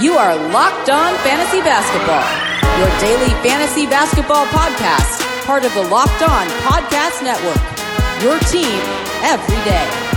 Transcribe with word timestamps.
You 0.00 0.12
are 0.12 0.36
Locked 0.52 0.90
On 0.90 1.12
Fantasy 1.26 1.60
Basketball, 1.60 2.22
your 2.78 3.00
daily 3.00 3.34
fantasy 3.42 3.84
basketball 3.84 4.46
podcast, 4.46 5.44
part 5.44 5.64
of 5.64 5.74
the 5.74 5.82
Locked 5.82 6.22
On 6.22 6.46
Podcast 6.62 7.20
Network. 7.24 7.58
Your 8.22 8.38
team 8.48 8.78
every 9.24 9.56
day. 9.64 10.07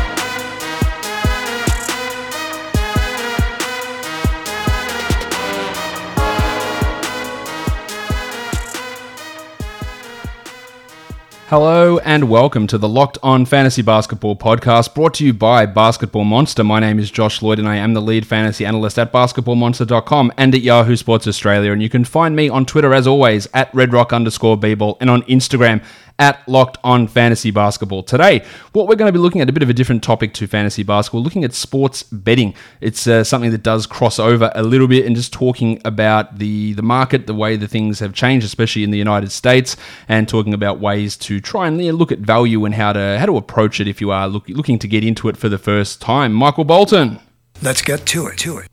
Hello 11.51 11.97
and 12.05 12.29
welcome 12.29 12.65
to 12.67 12.77
the 12.77 12.87
Locked 12.87 13.17
On 13.21 13.45
Fantasy 13.45 13.81
Basketball 13.81 14.37
podcast 14.37 14.95
brought 14.95 15.15
to 15.15 15.25
you 15.25 15.33
by 15.33 15.65
Basketball 15.65 16.23
Monster. 16.23 16.63
My 16.63 16.79
name 16.79 16.97
is 16.97 17.11
Josh 17.11 17.41
Lloyd 17.41 17.59
and 17.59 17.67
I 17.67 17.75
am 17.75 17.93
the 17.93 18.01
lead 18.01 18.25
fantasy 18.25 18.65
analyst 18.65 18.97
at 18.97 19.11
basketballmonster.com 19.11 20.31
and 20.37 20.55
at 20.55 20.61
Yahoo 20.61 20.95
Sports 20.95 21.27
Australia. 21.27 21.73
And 21.73 21.83
you 21.83 21.89
can 21.89 22.05
find 22.05 22.37
me 22.37 22.47
on 22.47 22.65
Twitter 22.65 22.93
as 22.93 23.05
always 23.05 23.49
at 23.53 23.69
redrock 23.73 24.13
underscore 24.13 24.57
bball 24.57 24.95
and 25.01 25.09
on 25.09 25.23
Instagram 25.23 25.83
at 26.21 26.47
Locked 26.47 26.77
On 26.83 27.07
Fantasy 27.07 27.49
Basketball. 27.49 28.03
Today, 28.03 28.45
what 28.73 28.87
we're 28.87 28.95
going 28.95 29.09
to 29.09 29.11
be 29.11 29.17
looking 29.17 29.41
at 29.41 29.49
a 29.49 29.51
bit 29.51 29.63
of 29.63 29.71
a 29.71 29.73
different 29.73 30.03
topic 30.03 30.35
to 30.35 30.45
fantasy 30.45 30.83
basketball, 30.83 31.23
looking 31.23 31.43
at 31.43 31.51
sports 31.51 32.03
betting. 32.03 32.53
It's 32.79 33.07
uh, 33.07 33.23
something 33.23 33.49
that 33.49 33.63
does 33.63 33.87
cross 33.87 34.19
over 34.19 34.51
a 34.53 34.61
little 34.61 34.87
bit 34.87 35.07
and 35.07 35.15
just 35.15 35.33
talking 35.33 35.81
about 35.83 36.37
the, 36.37 36.73
the 36.73 36.83
market, 36.83 37.25
the 37.25 37.33
way 37.33 37.55
the 37.55 37.67
things 37.67 37.99
have 37.99 38.13
changed, 38.13 38.45
especially 38.45 38.83
in 38.83 38.91
the 38.91 38.99
United 38.99 39.31
States, 39.31 39.75
and 40.07 40.29
talking 40.29 40.53
about 40.53 40.79
ways 40.79 41.17
to 41.17 41.41
try 41.41 41.67
and 41.67 41.81
look 41.81 42.11
at 42.11 42.19
value 42.19 42.65
and 42.65 42.75
how 42.75 42.93
to 42.93 43.17
how 43.17 43.25
to 43.25 43.35
approach 43.35 43.79
it 43.79 43.87
if 43.87 43.99
you 43.99 44.11
are 44.11 44.27
look, 44.27 44.47
looking 44.47 44.77
to 44.77 44.87
get 44.87 45.03
into 45.03 45.27
it 45.27 45.35
for 45.35 45.49
the 45.49 45.57
first 45.57 45.99
time. 45.99 46.33
Michael 46.33 46.65
Bolton. 46.65 47.19
Let's 47.63 47.81
get 47.81 48.05
to 48.07 48.27
it, 48.27 48.37
to 48.39 48.59
it. 48.59 48.70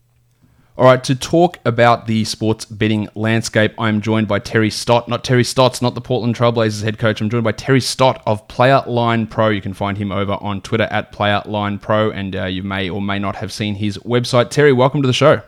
All 0.78 0.84
right, 0.84 1.02
to 1.02 1.16
talk 1.16 1.58
about 1.64 2.06
the 2.06 2.24
sports 2.24 2.64
betting 2.64 3.08
landscape, 3.16 3.74
I'm 3.80 4.00
joined 4.00 4.28
by 4.28 4.38
Terry 4.38 4.70
Stott, 4.70 5.08
not 5.08 5.24
Terry 5.24 5.42
Stotts, 5.42 5.82
not 5.82 5.96
the 5.96 6.00
Portland 6.00 6.36
Trailblazers 6.36 6.84
head 6.84 6.98
coach. 7.00 7.20
I'm 7.20 7.28
joined 7.28 7.42
by 7.42 7.50
Terry 7.50 7.80
Stott 7.80 8.22
of 8.26 8.46
Player 8.46 8.84
Line 8.86 9.26
Pro. 9.26 9.48
You 9.48 9.60
can 9.60 9.74
find 9.74 9.98
him 9.98 10.12
over 10.12 10.34
on 10.34 10.60
Twitter 10.60 10.86
at 10.92 11.10
Player 11.10 11.42
Line 11.46 11.80
Pro, 11.80 12.12
and 12.12 12.36
uh, 12.36 12.44
you 12.44 12.62
may 12.62 12.88
or 12.88 13.02
may 13.02 13.18
not 13.18 13.34
have 13.34 13.52
seen 13.52 13.74
his 13.74 13.98
website. 13.98 14.50
Terry, 14.50 14.72
welcome 14.72 15.02
to 15.02 15.08
the 15.08 15.12
show. 15.12 15.42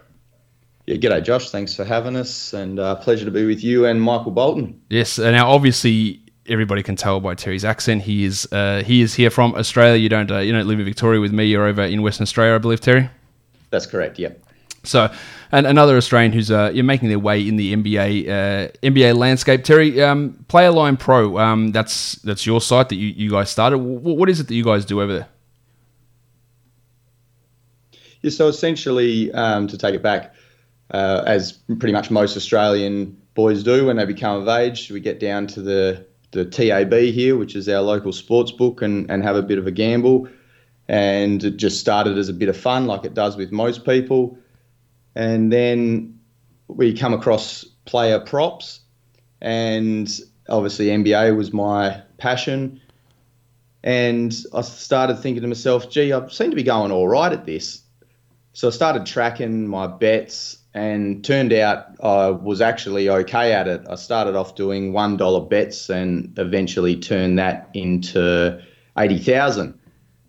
Yeah, 0.86 0.96
g'day, 0.96 1.22
Josh. 1.22 1.50
Thanks 1.50 1.76
for 1.76 1.84
having 1.84 2.16
us, 2.16 2.52
and 2.52 2.80
uh, 2.80 2.96
pleasure 2.96 3.24
to 3.24 3.30
be 3.30 3.46
with 3.46 3.62
you 3.62 3.86
and 3.86 4.02
Michael 4.02 4.32
Bolton. 4.32 4.82
Yes, 4.88 5.16
now 5.16 5.48
obviously 5.48 6.20
everybody 6.48 6.82
can 6.82 6.96
tell 6.96 7.20
by 7.20 7.36
Terry's 7.36 7.64
accent 7.64 8.02
he 8.02 8.24
is 8.24 8.48
uh, 8.50 8.82
he 8.84 9.00
is 9.00 9.14
here 9.14 9.30
from 9.30 9.54
Australia. 9.54 9.96
You 9.96 10.08
don't 10.08 10.28
uh, 10.28 10.38
you 10.38 10.52
don't 10.52 10.66
live 10.66 10.80
in 10.80 10.84
Victoria 10.84 11.20
with 11.20 11.32
me. 11.32 11.44
You're 11.44 11.66
over 11.66 11.82
in 11.82 12.02
Western 12.02 12.24
Australia, 12.24 12.56
I 12.56 12.58
believe, 12.58 12.80
Terry. 12.80 13.08
That's 13.70 13.86
correct. 13.86 14.18
Yep. 14.18 14.49
So, 14.82 15.12
and 15.52 15.66
another 15.66 15.96
Australian 15.96 16.32
who's 16.32 16.50
uh, 16.50 16.70
you're 16.72 16.84
making 16.84 17.08
their 17.08 17.18
way 17.18 17.46
in 17.46 17.56
the 17.56 17.74
NBA 17.76 18.28
uh, 18.28 18.68
NBA 18.82 19.14
landscape. 19.16 19.62
Terry, 19.62 20.00
um, 20.02 20.44
Player 20.48 20.70
Line 20.70 20.96
Pro. 20.96 21.38
Um, 21.38 21.72
that's 21.72 22.14
that's 22.16 22.46
your 22.46 22.60
site 22.60 22.88
that 22.88 22.96
you, 22.96 23.08
you 23.08 23.30
guys 23.30 23.50
started. 23.50 23.78
W- 23.78 23.98
what 23.98 24.30
is 24.30 24.40
it 24.40 24.48
that 24.48 24.54
you 24.54 24.64
guys 24.64 24.84
do 24.84 25.02
over 25.02 25.12
there? 25.12 25.28
Yeah, 28.22 28.30
so 28.30 28.48
essentially, 28.48 29.32
um, 29.32 29.66
to 29.68 29.76
take 29.76 29.94
it 29.94 30.02
back, 30.02 30.34
uh, 30.92 31.24
as 31.26 31.52
pretty 31.52 31.92
much 31.92 32.10
most 32.10 32.36
Australian 32.36 33.16
boys 33.34 33.62
do 33.62 33.86
when 33.86 33.96
they 33.96 34.04
become 34.06 34.40
of 34.40 34.48
age, 34.48 34.90
we 34.90 35.00
get 35.00 35.20
down 35.20 35.46
to 35.48 35.62
the 35.62 36.06
the 36.30 36.44
TAB 36.44 36.92
here, 36.92 37.36
which 37.36 37.54
is 37.54 37.68
our 37.68 37.82
local 37.82 38.12
sports 38.12 38.52
book, 38.52 38.80
and, 38.80 39.10
and 39.10 39.22
have 39.24 39.36
a 39.36 39.42
bit 39.42 39.58
of 39.58 39.66
a 39.66 39.70
gamble. 39.70 40.28
And 40.88 41.44
it 41.44 41.56
just 41.56 41.80
started 41.80 42.18
as 42.18 42.28
a 42.28 42.32
bit 42.32 42.48
of 42.48 42.56
fun, 42.56 42.86
like 42.86 43.04
it 43.04 43.14
does 43.14 43.36
with 43.36 43.52
most 43.52 43.84
people 43.84 44.38
and 45.20 45.52
then 45.52 46.18
we 46.66 46.96
come 46.96 47.12
across 47.12 47.66
player 47.84 48.18
props, 48.18 48.80
and 49.42 50.08
obviously 50.48 50.86
NBA 50.86 51.36
was 51.36 51.52
my 51.52 52.00
passion. 52.16 52.80
And 53.84 54.34
I 54.54 54.62
started 54.62 55.18
thinking 55.18 55.42
to 55.42 55.48
myself, 55.48 55.90
gee, 55.90 56.14
I 56.14 56.26
seem 56.28 56.48
to 56.48 56.56
be 56.56 56.62
going 56.62 56.90
all 56.90 57.06
right 57.06 57.30
at 57.30 57.44
this. 57.44 57.82
So 58.54 58.68
I 58.68 58.70
started 58.70 59.04
tracking 59.04 59.68
my 59.68 59.86
bets 59.88 60.56
and 60.72 61.22
turned 61.22 61.52
out 61.52 62.02
I 62.02 62.30
was 62.30 62.62
actually 62.62 63.10
okay 63.10 63.52
at 63.52 63.68
it. 63.68 63.82
I 63.90 63.96
started 63.96 64.36
off 64.36 64.54
doing 64.54 64.92
$1 64.92 65.50
bets 65.50 65.90
and 65.90 66.32
eventually 66.38 66.96
turned 66.96 67.38
that 67.38 67.68
into 67.74 68.58
80,000. 68.96 69.78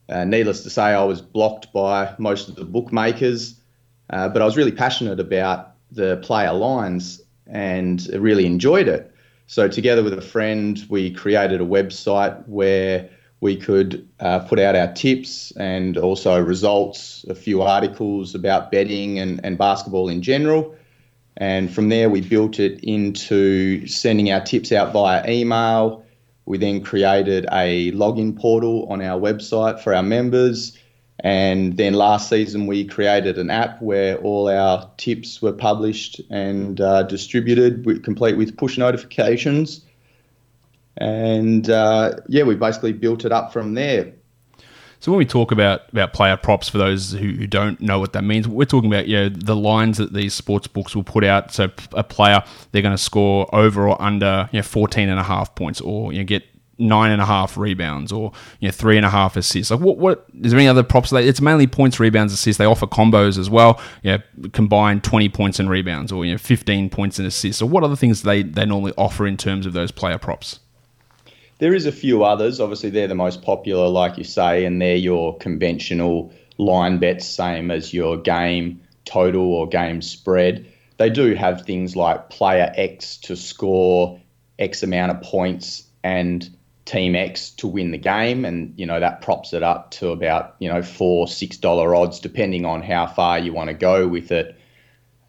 Uh, 0.10 0.26
needless 0.26 0.64
to 0.64 0.70
say, 0.70 0.84
I 0.84 1.06
was 1.06 1.22
blocked 1.22 1.72
by 1.72 2.14
most 2.18 2.50
of 2.50 2.58
the 2.58 2.66
bookmakers 2.66 3.61
uh, 4.12 4.30
but 4.30 4.42
I 4.42 4.46
was 4.46 4.58
really 4.58 4.72
passionate 4.72 5.20
about 5.20 5.74
the 5.92 6.18
player 6.18 6.54
lines 6.54 7.22
and 7.48 8.06
really 8.14 8.46
enjoyed 8.46 8.88
it. 8.88 9.14
So, 9.48 9.68
together 9.68 10.04
with 10.04 10.14
a 10.14 10.22
friend, 10.22 10.82
we 10.90 11.12
created 11.12 11.60
a 11.60 11.66
website 11.66 12.48
where 12.48 13.10
we 13.42 13.58
could 13.58 14.08
uh, 14.20 14.40
put 14.40 14.60
out 14.60 14.76
our 14.76 14.94
tips 14.94 15.52
and 15.58 15.98
also 15.98 16.42
results, 16.42 17.26
a 17.28 17.36
few 17.36 17.62
articles 17.62 18.36
about 18.36 18.72
betting 18.72 19.20
and, 19.20 19.44
and 19.44 19.58
basketball 19.58 20.10
in 20.10 20.22
general. 20.22 20.76
And 21.38 21.74
from 21.74 21.90
there, 21.90 22.10
we 22.10 22.22
built 22.22 22.60
it 22.60 22.80
into 22.84 23.88
sending 23.88 24.32
our 24.32 24.42
tips 24.42 24.72
out 24.72 24.94
via 24.94 25.28
email. 25.28 26.06
We 26.46 26.58
then 26.58 26.84
created 26.84 27.46
a 27.52 27.92
login 27.94 28.38
portal 28.38 28.86
on 28.90 29.02
our 29.02 29.20
website 29.20 29.80
for 29.82 29.94
our 29.94 30.04
members 30.04 30.78
and 31.22 31.78
then 31.78 31.94
last 31.94 32.30
season, 32.30 32.66
we 32.66 32.84
created 32.84 33.38
an 33.38 33.52
app 33.52 33.80
where 33.82 34.18
all 34.18 34.50
our 34.50 34.90
tips 34.98 35.40
were 35.40 35.54
published 35.54 36.20
and 36.32 36.82
uh, 36.82 37.04
distributed, 37.04 38.04
complete 38.04 38.38
with 38.38 38.58
push 38.58 38.78
notifications. 38.78 39.86
And 40.98 41.70
uh, 41.70 42.14
yeah, 42.28 42.44
we 42.44 42.56
basically 42.56 42.94
built 42.94 43.24
it 43.24 43.32
up 43.32 43.54
from 43.54 43.76
there. 43.76 44.14
So 45.00 45.12
when 45.12 45.20
we 45.20 45.26
talk 45.26 45.52
about, 45.52 45.90
about 45.92 46.14
player 46.14 46.38
props, 46.38 46.70
for 46.70 46.78
those 46.80 47.12
who, 47.12 47.30
who 47.32 47.48
don't 47.48 47.80
know 47.82 48.00
what 48.00 48.14
that 48.14 48.24
means, 48.24 48.48
we're 48.48 48.66
talking 48.66 48.92
about 48.92 49.08
you 49.08 49.18
know, 49.18 49.30
the 49.30 49.56
lines 49.56 49.98
that 49.98 50.14
these 50.14 50.34
sports 50.34 50.68
books 50.68 50.96
will 50.96 51.04
put 51.04 51.24
out. 51.24 51.52
So 51.52 51.70
a 51.94 52.04
player, 52.04 52.44
they're 52.72 52.84
going 52.84 52.96
to 52.96 53.02
score 53.02 53.48
over 53.54 53.88
or 53.88 54.00
under 54.02 54.50
you 54.52 54.60
know, 54.60 54.64
14 54.64 55.10
and 55.10 55.20
a 55.20 55.24
half 55.24 55.54
points 55.54 55.82
or 55.82 56.14
you 56.14 56.20
know, 56.20 56.26
get 56.26 56.44
nine 56.82 57.12
and 57.12 57.22
a 57.22 57.26
half 57.26 57.58
rebounds 57.58 58.12
or 58.12 58.32
you 58.60 58.68
know 58.68 58.72
three 58.72 58.98
and 58.98 59.06
a 59.06 59.10
half 59.10 59.38
assists. 59.38 59.72
Like 59.72 59.80
what 59.80 59.98
what 59.98 60.26
is 60.42 60.52
there 60.52 60.60
any 60.60 60.68
other 60.68 60.84
props? 60.84 61.14
It's 61.14 61.40
mainly 61.40 61.68
points, 61.68 62.00
rebounds, 62.00 62.34
assists. 62.34 62.58
They 62.58 62.66
offer 62.66 62.88
combos 62.88 63.38
as 63.38 63.50
well. 63.50 63.80
Yeah, 64.04 64.18
you 64.36 64.44
know, 64.44 64.50
combined 64.50 65.04
twenty 65.04 65.30
points 65.30 65.60
and 65.60 65.70
rebounds 65.70 66.12
or 66.12 66.26
you 66.26 66.34
know 66.34 66.38
fifteen 66.38 66.90
points 66.90 67.20
and 67.20 67.28
assists. 67.28 67.60
So 67.60 67.66
what 67.66 67.84
other 67.84 67.96
things 67.96 68.24
they 68.24 68.44
they 68.44 68.66
normally 68.66 68.94
offer 68.98 69.28
in 69.28 69.38
terms 69.38 69.66
of 69.66 69.74
those 69.74 69.92
player 69.92 70.18
props? 70.18 70.60
There 71.60 71.76
is 71.76 71.86
a 71.86 71.92
few 71.92 72.24
others. 72.24 72.60
Obviously, 72.60 72.90
they're 72.90 73.08
the 73.08 73.14
most 73.14 73.44
popular, 73.44 73.88
like 73.88 74.18
you 74.18 74.24
say, 74.24 74.66
and 74.66 74.82
they're 74.82 74.96
your 74.96 75.38
conventional 75.38 76.34
line 76.58 76.98
bets, 76.98 77.28
same 77.28 77.70
as 77.70 77.94
your 77.94 78.18
game 78.18 78.82
total 79.06 79.44
or 79.54 79.68
game 79.68 80.02
spread. 80.02 80.66
They 80.98 81.10
do 81.10 81.36
have 81.36 81.64
things 81.64 81.96
like 81.96 82.30
player 82.30 82.72
X 82.76 83.18
to 83.18 83.36
score 83.36 84.20
X 84.58 84.84
amount 84.84 85.12
of 85.12 85.22
points 85.22 85.84
and 86.04 86.50
Team 86.92 87.16
X 87.16 87.52
to 87.52 87.68
win 87.68 87.92
the 87.92 87.98
game, 87.98 88.44
and 88.44 88.74
you 88.76 88.86
know 88.86 89.00
that 89.00 89.22
props 89.22 89.54
it 89.54 89.64
up 89.64 89.92
to 89.92 90.10
about 90.10 90.58
you 90.60 90.68
know 90.68 90.82
four 90.82 91.26
six 91.26 91.56
dollar 91.56 91.96
odds, 91.96 92.20
depending 92.20 92.66
on 92.66 92.82
how 92.82 93.08
far 93.08 93.40
you 93.40 93.54
want 93.54 93.70
to 93.70 93.74
go 93.74 94.10
with 94.10 94.30
it. 94.34 94.58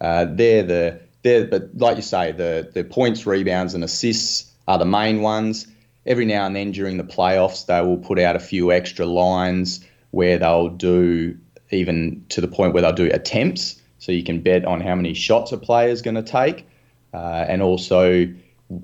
Uh, 0.01 0.25
they're 0.29 0.63
the 0.63 0.99
they're 1.21 1.47
but 1.47 1.69
like 1.77 1.95
you 1.95 2.01
say, 2.01 2.33
the 2.33 2.69
the 2.73 2.83
points, 2.83 3.25
rebounds, 3.25 3.75
and 3.75 3.83
assists 3.83 4.51
are 4.67 4.77
the 4.77 4.85
main 4.85 5.21
ones. 5.21 5.65
Every 6.05 6.25
now 6.25 6.45
and 6.45 6.53
then 6.53 6.73
during 6.73 6.97
the 6.97 7.05
playoffs, 7.05 7.65
they 7.65 7.81
will 7.81 7.97
put 7.97 8.19
out 8.19 8.35
a 8.35 8.41
few 8.41 8.73
extra 8.73 9.05
lines 9.05 9.85
where 10.11 10.37
they'll 10.37 10.67
do 10.67 11.37
even 11.71 12.25
to 12.27 12.41
the 12.41 12.49
point 12.49 12.73
where 12.73 12.81
they'll 12.81 12.91
do 12.91 13.09
attempts, 13.09 13.81
so 13.99 14.11
you 14.11 14.23
can 14.23 14.41
bet 14.41 14.65
on 14.65 14.81
how 14.81 14.95
many 14.95 15.13
shots 15.13 15.53
a 15.53 15.57
player 15.57 15.87
is 15.87 16.01
going 16.01 16.15
to 16.15 16.23
take, 16.23 16.67
uh, 17.13 17.45
and 17.47 17.61
also 17.61 18.27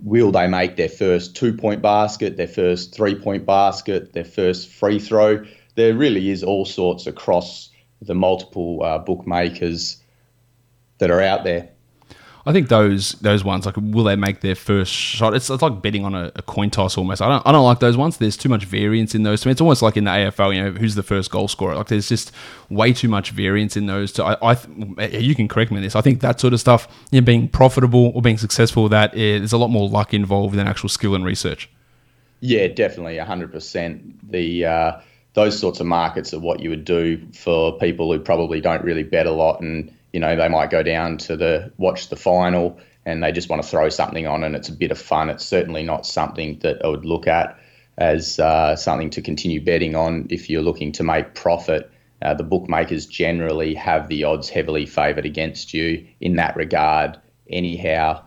will 0.01 0.31
they 0.31 0.47
make 0.47 0.75
their 0.75 0.89
first 0.89 1.36
two 1.36 1.53
point 1.53 1.81
basket, 1.81 2.38
their 2.38 2.47
first 2.47 2.94
three 2.94 3.15
point 3.15 3.45
basket, 3.45 4.13
their 4.13 4.25
first 4.25 4.69
free 4.69 5.00
throw? 5.00 5.45
There 5.75 5.94
really 5.94 6.30
is 6.30 6.44
all 6.44 6.65
sorts 6.65 7.07
across 7.07 7.69
the 8.01 8.15
multiple 8.15 8.83
uh, 8.83 9.00
bookmakers 9.00 10.01
that 11.00 11.12
are 11.12 11.21
out 11.21 11.44
there. 11.44 11.69
I 12.45 12.53
think 12.53 12.69
those 12.69 13.12
those 13.13 13.44
ones 13.44 13.65
like 13.65 13.75
will 13.77 14.06
they 14.06 14.15
make 14.15 14.41
their 14.41 14.56
first 14.56 14.91
shot? 14.91 15.33
It's, 15.33 15.50
it's 15.50 15.62
like 15.62 15.81
betting 15.81 16.06
on 16.06 16.15
a, 16.15 16.31
a, 16.36 16.41
coin 16.41 16.69
toss 16.69 16.97
almost. 16.97 17.21
I 17.21 17.27
don't 17.27 17.45
I 17.45 17.51
don't 17.51 17.65
like 17.65 17.80
those 17.80 17.97
ones. 17.97 18.18
There's 18.18 18.38
too 18.38 18.50
much 18.50 18.65
variance 18.65 19.13
in 19.13 19.24
those. 19.24 19.41
To 19.41 19.47
me, 19.47 19.51
it's 19.51 19.62
almost 19.62 19.81
like 19.81 19.97
in 19.97 20.06
the 20.06 20.12
AFL. 20.12 20.56
You 20.56 20.63
know, 20.63 20.71
who's 20.71 20.95
the 20.95 21.03
first 21.03 21.31
goal 21.31 21.47
scorer? 21.47 21.75
Like 21.75 21.88
there's 21.88 22.07
just 22.07 22.31
way 22.69 22.94
too 22.94 23.09
much 23.09 23.31
variance 23.31 23.75
in 23.75 23.88
those. 23.88 24.12
To, 24.13 24.24
I, 24.24 24.53
I 24.53 25.07
you 25.07 25.36
can 25.36 25.47
correct 25.47 25.71
me 25.71 25.77
on 25.77 25.83
this. 25.83 25.95
I 25.95 26.01
think 26.01 26.21
that 26.21 26.39
sort 26.39 26.53
of 26.53 26.59
stuff, 26.59 26.88
you 27.12 27.19
know, 27.19 27.25
being 27.25 27.50
profitable 27.50 28.12
or 28.15 28.21
being 28.21 28.38
successful, 28.38 28.88
that 28.89 29.13
is, 29.15 29.41
there's 29.41 29.53
a 29.53 29.57
lot 29.57 29.69
more 29.69 29.89
luck 29.89 30.13
involved 30.13 30.56
than 30.56 30.68
actual 30.68 30.89
skill 30.89 31.15
and 31.15 31.25
research. 31.25 31.69
Yeah, 32.39 32.68
definitely, 32.68 33.18
hundred 33.18 33.51
percent. 33.51 34.31
The 34.31 34.65
uh, 34.65 35.01
those 35.33 35.59
sorts 35.59 35.80
of 35.80 35.88
markets 35.88 36.33
are 36.33 36.39
what 36.39 36.62
you 36.62 36.69
would 36.69 36.86
do 36.86 37.21
for 37.33 37.77
people 37.80 38.12
who 38.12 38.19
probably 38.19 38.62
don't 38.62 38.83
really 38.83 39.03
bet 39.03 39.25
a 39.25 39.31
lot 39.31 39.59
and 39.62 39.94
you 40.14 40.20
know, 40.20 40.36
they 40.36 40.50
might 40.50 40.70
go 40.70 40.84
down 40.84 41.18
to 41.18 41.38
the 41.38 41.72
watch 41.78 42.10
the 42.10 42.16
final 42.16 42.80
and 43.06 43.24
they 43.24 43.32
just 43.32 43.50
want 43.50 43.62
to 43.62 43.68
throw 43.68 43.90
something 43.90 44.28
on 44.28 44.44
and 44.44 44.56
it's 44.56 44.70
a 44.70 44.74
bit 44.74 44.92
of 44.92 45.00
fun. 45.00 45.30
It's 45.30 45.46
certainly 45.46 45.84
not 45.84 46.06
something 46.06 46.60
that 46.60 46.84
I 46.84 46.88
would 46.88 47.06
look 47.06 47.28
at 47.28 47.58
as 47.98 48.40
uh, 48.40 48.76
something 48.76 49.10
to 49.12 49.22
continue 49.22 49.64
betting 49.64 49.96
on 49.96 50.28
if 50.30 50.50
you're 50.50 50.62
looking 50.62 50.92
to 50.94 51.04
make 51.04 51.36
profit. 51.36 51.92
Uh, 52.22 52.34
the 52.34 52.44
bookmakers 52.44 53.06
generally 53.06 53.74
have 53.74 54.08
the 54.08 54.24
odds 54.24 54.50
heavily 54.50 54.86
favoured 54.86 55.26
against 55.26 55.74
you 55.74 56.06
in 56.20 56.36
that 56.36 56.56
regard, 56.56 57.18
anyhow. 57.50 58.22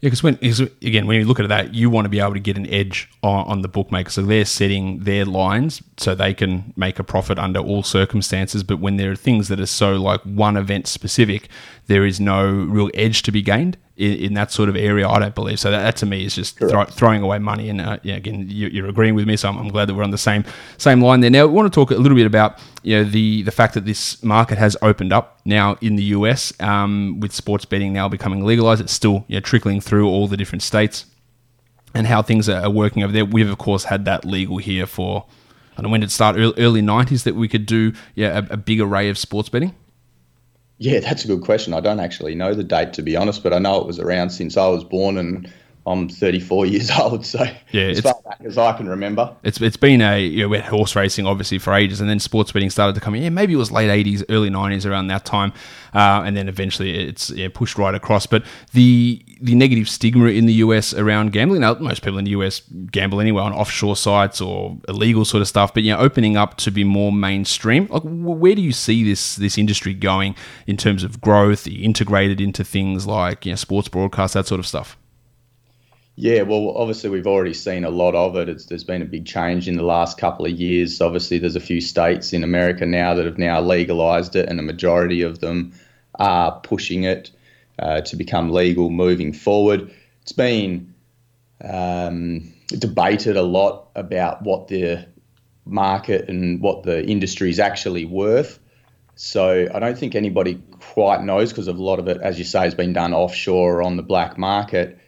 Yeah, 0.00 0.06
because 0.06 0.22
when 0.22 0.38
again, 0.40 1.08
when 1.08 1.18
you 1.18 1.24
look 1.24 1.40
at 1.40 1.48
that, 1.48 1.74
you 1.74 1.90
want 1.90 2.04
to 2.04 2.08
be 2.08 2.20
able 2.20 2.34
to 2.34 2.40
get 2.40 2.56
an 2.56 2.68
edge 2.68 3.10
on, 3.24 3.46
on, 3.48 3.62
the 3.62 3.68
bookmaker. 3.68 4.10
So 4.10 4.22
they're 4.22 4.44
setting 4.44 5.00
their 5.00 5.24
lines 5.24 5.82
so 5.96 6.14
they 6.14 6.34
can 6.34 6.72
make 6.76 7.00
a 7.00 7.04
profit 7.04 7.36
under 7.36 7.58
all 7.58 7.82
circumstances. 7.82 8.62
But 8.62 8.78
when 8.78 8.96
there 8.96 9.10
are 9.10 9.16
things 9.16 9.48
that 9.48 9.58
are 9.58 9.66
so 9.66 9.96
like 9.96 10.20
one 10.22 10.56
event 10.56 10.86
specific, 10.86 11.48
there 11.88 12.06
is 12.06 12.20
no 12.20 12.48
real 12.48 12.90
edge 12.94 13.22
to 13.22 13.32
be 13.32 13.42
gained 13.42 13.76
in, 13.98 14.12
in 14.12 14.34
that 14.34 14.50
sort 14.50 14.68
of 14.68 14.76
area. 14.76 15.06
I 15.06 15.18
don't 15.18 15.34
believe 15.34 15.60
so. 15.60 15.70
That, 15.70 15.82
that 15.82 15.96
to 15.96 16.06
me 16.06 16.24
is 16.24 16.34
just 16.34 16.56
thro- 16.56 16.84
throwing 16.84 17.22
away 17.22 17.38
money. 17.38 17.68
And 17.68 17.80
uh, 17.80 17.98
yeah, 18.02 18.14
again, 18.14 18.46
you, 18.48 18.84
are 18.84 18.88
agreeing 18.88 19.14
with 19.14 19.26
me, 19.26 19.36
so 19.36 19.48
I'm, 19.48 19.58
I'm, 19.58 19.68
glad 19.68 19.88
that 19.88 19.94
we're 19.94 20.04
on 20.04 20.10
the 20.10 20.18
same 20.18 20.44
same 20.78 21.02
line 21.02 21.20
there. 21.20 21.30
Now, 21.30 21.46
we 21.46 21.52
want 21.52 21.70
to 21.70 21.74
talk 21.74 21.90
a 21.90 21.96
little 21.96 22.16
bit 22.16 22.26
about 22.26 22.58
you 22.82 22.96
know 22.96 23.04
the 23.04 23.42
the 23.42 23.50
fact 23.50 23.74
that 23.74 23.84
this 23.84 24.22
market 24.22 24.56
has 24.56 24.76
opened 24.80 25.12
up 25.12 25.40
now 25.44 25.76
in 25.80 25.96
the 25.96 26.04
US 26.04 26.58
um, 26.60 27.20
with 27.20 27.32
sports 27.32 27.64
betting 27.64 27.92
now 27.92 28.08
becoming 28.08 28.44
legalized. 28.44 28.80
It's 28.80 28.92
still 28.92 29.24
you 29.28 29.36
know, 29.36 29.40
trickling 29.40 29.80
through 29.80 30.08
all 30.08 30.28
the 30.28 30.36
different 30.36 30.62
states 30.62 31.04
and 31.94 32.06
how 32.06 32.22
things 32.22 32.48
are 32.48 32.70
working 32.70 33.02
over 33.02 33.12
there. 33.12 33.24
We've 33.24 33.50
of 33.50 33.58
course 33.58 33.84
had 33.84 34.04
that 34.06 34.24
legal 34.24 34.58
here 34.58 34.86
for. 34.86 35.26
I 35.72 35.82
don't 35.82 35.90
know 35.90 35.92
when 35.92 36.00
did 36.00 36.08
it 36.08 36.12
start 36.12 36.34
early 36.36 36.82
90s 36.82 37.22
that 37.22 37.36
we 37.36 37.46
could 37.46 37.64
do 37.64 37.92
yeah, 38.16 38.38
a, 38.38 38.54
a 38.54 38.56
big 38.56 38.80
array 38.80 39.08
of 39.10 39.16
sports 39.16 39.48
betting? 39.48 39.76
Yeah, 40.78 41.00
that's 41.00 41.24
a 41.24 41.28
good 41.28 41.42
question. 41.42 41.74
I 41.74 41.80
don't 41.80 42.00
actually 42.00 42.34
know 42.34 42.54
the 42.54 42.64
date 42.64 42.92
to 42.94 43.02
be 43.02 43.16
honest, 43.16 43.42
but 43.42 43.52
I 43.52 43.58
know 43.58 43.80
it 43.80 43.86
was 43.86 43.98
around 43.98 44.30
since 44.30 44.56
I 44.56 44.68
was 44.68 44.84
born 44.84 45.18
and 45.18 45.52
I'm 45.88 46.08
34 46.08 46.66
years 46.66 46.90
old, 46.98 47.24
so 47.24 47.44
yeah, 47.72 47.84
as 47.84 48.00
far 48.00 48.14
back 48.24 48.40
as 48.44 48.58
I 48.58 48.76
can 48.76 48.88
remember. 48.88 49.34
It's 49.42 49.60
it's 49.60 49.76
been 49.76 50.00
a 50.02 50.20
you 50.20 50.42
know, 50.42 50.48
we 50.48 50.58
had 50.58 50.66
horse 50.66 50.94
racing 50.94 51.26
obviously 51.26 51.58
for 51.58 51.72
ages, 51.72 52.00
and 52.00 52.08
then 52.08 52.20
sports 52.20 52.52
betting 52.52 52.70
started 52.70 52.94
to 52.94 53.00
come 53.00 53.14
in. 53.14 53.22
Yeah, 53.22 53.30
maybe 53.30 53.54
it 53.54 53.56
was 53.56 53.72
late 53.72 53.88
80s, 53.88 54.24
early 54.28 54.50
90s 54.50 54.88
around 54.88 55.08
that 55.08 55.24
time, 55.24 55.52
uh, 55.94 56.22
and 56.24 56.36
then 56.36 56.48
eventually 56.48 57.08
it's 57.08 57.30
yeah, 57.30 57.48
pushed 57.52 57.78
right 57.78 57.94
across. 57.94 58.26
But 58.26 58.44
the 58.72 59.22
the 59.40 59.54
negative 59.54 59.88
stigma 59.88 60.26
in 60.26 60.46
the 60.46 60.54
US 60.54 60.92
around 60.92 61.32
gambling. 61.32 61.60
Now, 61.60 61.74
most 61.74 62.02
people 62.02 62.18
in 62.18 62.24
the 62.24 62.32
US 62.32 62.62
gamble 62.90 63.20
anyway 63.20 63.42
on 63.42 63.52
offshore 63.52 63.96
sites 63.96 64.40
or 64.40 64.76
illegal 64.88 65.24
sort 65.24 65.40
of 65.40 65.48
stuff, 65.48 65.72
but 65.72 65.82
you 65.82 65.92
know, 65.92 65.98
opening 65.98 66.36
up 66.36 66.56
to 66.58 66.70
be 66.70 66.84
more 66.84 67.12
mainstream. 67.12 67.86
Like, 67.90 68.02
where 68.04 68.54
do 68.54 68.62
you 68.62 68.72
see 68.72 69.04
this 69.04 69.36
this 69.36 69.58
industry 69.58 69.94
going 69.94 70.34
in 70.66 70.76
terms 70.76 71.04
of 71.04 71.20
growth, 71.20 71.66
integrated 71.66 72.40
into 72.40 72.64
things 72.64 73.06
like 73.06 73.46
you 73.46 73.52
know, 73.52 73.56
sports 73.56 73.88
broadcasts, 73.88 74.34
that 74.34 74.46
sort 74.46 74.58
of 74.58 74.66
stuff? 74.66 74.96
Yeah, 76.20 76.42
well, 76.42 76.76
obviously 76.76 77.10
we've 77.10 77.28
already 77.28 77.54
seen 77.54 77.84
a 77.84 77.90
lot 77.90 78.16
of 78.16 78.34
it. 78.34 78.48
It's, 78.48 78.66
there's 78.66 78.82
been 78.82 79.02
a 79.02 79.04
big 79.04 79.24
change 79.24 79.68
in 79.68 79.76
the 79.76 79.84
last 79.84 80.18
couple 80.18 80.46
of 80.46 80.50
years. 80.50 81.00
Obviously, 81.00 81.38
there's 81.38 81.54
a 81.54 81.60
few 81.60 81.80
states 81.80 82.32
in 82.32 82.42
America 82.42 82.84
now 82.84 83.14
that 83.14 83.24
have 83.24 83.38
now 83.38 83.60
legalized 83.60 84.34
it, 84.34 84.48
and 84.48 84.58
a 84.58 84.64
majority 84.64 85.22
of 85.22 85.38
them 85.38 85.72
are 86.16 86.58
pushing 86.62 87.04
it 87.04 87.30
uh, 87.78 88.00
to 88.02 88.16
become 88.16 88.50
legal 88.50 88.90
moving 88.90 89.32
forward. 89.32 89.92
It's 90.22 90.32
been 90.32 90.94
um, 91.62 92.52
debated 92.68 93.36
a 93.36 93.42
lot 93.42 93.88
about 93.94 94.42
what 94.42 94.68
the 94.68 95.06
market 95.64 96.28
and 96.28 96.60
what 96.60 96.82
the 96.82 97.04
industry 97.04 97.50
is 97.50 97.58
actually 97.58 98.04
worth. 98.04 98.58
So 99.14 99.68
I 99.72 99.78
don't 99.80 99.98
think 99.98 100.14
anybody 100.14 100.62
quite 100.80 101.22
knows 101.22 101.50
because 101.50 101.66
a 101.68 101.72
lot 101.72 101.98
of 101.98 102.08
it, 102.08 102.18
as 102.20 102.38
you 102.38 102.44
say, 102.44 102.60
has 102.60 102.74
been 102.74 102.92
done 102.92 103.12
offshore 103.12 103.78
or 103.78 103.82
on 103.82 103.96
the 103.96 104.02
black 104.02 104.38
market. 104.38 104.98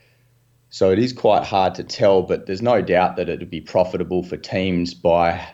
So 0.69 0.91
it 0.91 0.99
is 0.99 1.13
quite 1.13 1.45
hard 1.45 1.77
to 1.77 1.85
tell, 1.85 2.23
but 2.23 2.47
there's 2.47 2.63
no 2.63 2.83
doubt 2.83 3.17
that 3.17 3.29
it 3.29 3.39
would 3.41 3.51
be 3.51 3.61
profitable 3.61 4.23
for 4.23 4.37
teams 4.37 4.95
by 4.95 5.47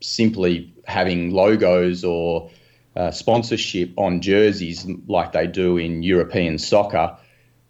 simply 0.00 0.74
having 0.86 1.30
logos 1.30 2.04
or 2.04 2.50
uh, 2.96 3.10
sponsorship 3.10 3.92
on 3.96 4.20
jerseys 4.20 4.86
like 5.06 5.32
they 5.32 5.46
do 5.46 5.76
in 5.76 6.02
European 6.02 6.58
soccer. 6.58 7.16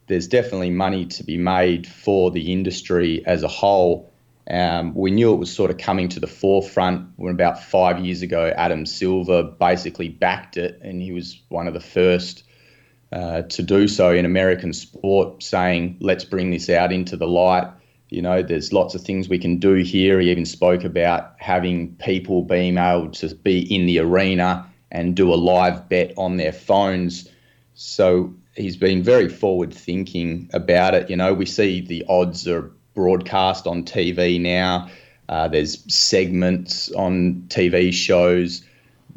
There's 0.07 0.29
definitely 0.29 0.71
money 0.71 1.07
to 1.07 1.25
be 1.25 1.39
made 1.39 1.87
for 1.87 2.31
the 2.31 2.53
industry 2.53 3.25
as 3.27 3.43
a 3.43 3.49
whole. 3.49 4.13
Um, 4.51 4.95
we 4.95 5.11
knew 5.11 5.33
it 5.33 5.39
was 5.39 5.51
sort 5.51 5.71
of 5.71 5.79
coming 5.79 6.11
to 6.11 6.21
the 6.21 6.27
forefront 6.27 7.09
when 7.17 7.33
about 7.33 7.63
five 7.63 8.05
years 8.05 8.21
ago, 8.21 8.53
Adam 8.55 8.85
Silver 8.85 9.43
basically 9.43 10.11
backed 10.11 10.59
it, 10.59 10.79
and 10.83 11.01
he 11.01 11.13
was 11.13 11.41
one 11.49 11.67
of 11.67 11.73
the 11.73 11.81
first 11.81 12.45
uh, 13.11 13.43
to 13.43 13.63
do 13.63 13.89
so 13.89 14.11
in 14.11 14.27
American 14.27 14.75
sport, 14.75 15.43
saying, 15.43 15.97
let's 16.01 16.25
bring 16.25 16.51
this 16.51 16.69
out 16.69 16.93
into 16.93 17.17
the 17.17 17.27
light. 17.27 17.67
You 18.11 18.21
know, 18.21 18.43
there's 18.43 18.73
lots 18.73 18.95
of 18.95 19.01
things 19.01 19.29
we 19.29 19.39
can 19.39 19.59
do 19.59 19.75
here. 19.75 20.21
He 20.21 20.31
even 20.31 20.45
spoke 20.45 20.85
about 20.85 21.35
having 21.39 21.95
people 21.97 22.43
being 22.43 22.77
able 22.77 23.11
to 23.13 23.35
be 23.35 23.61
in 23.75 23.87
the 23.87 24.01
arena 24.01 24.71
and 24.95 25.15
do 25.15 25.33
a 25.33 25.37
live 25.37 25.89
bet 25.89 26.15
on 26.17 26.39
their 26.39 26.53
phones. 26.53 27.29
So 27.75 28.33
he's 28.57 28.77
been 28.77 29.03
very 29.03 29.29
forward 29.29 29.75
thinking 29.75 30.49
about 30.55 30.95
it. 30.95 31.11
You 31.11 31.17
know, 31.17 31.35
we 31.35 31.45
see 31.45 31.81
the 31.81 32.05
odds 32.09 32.49
are 32.49 32.71
broadcast 32.95 33.67
on 33.67 33.83
TV 33.83 34.41
now. 34.41 34.89
Uh, 35.29 35.49
there's 35.49 35.93
segments 35.93 36.91
on 36.93 37.45
TV 37.49 37.93
shows 37.93 38.63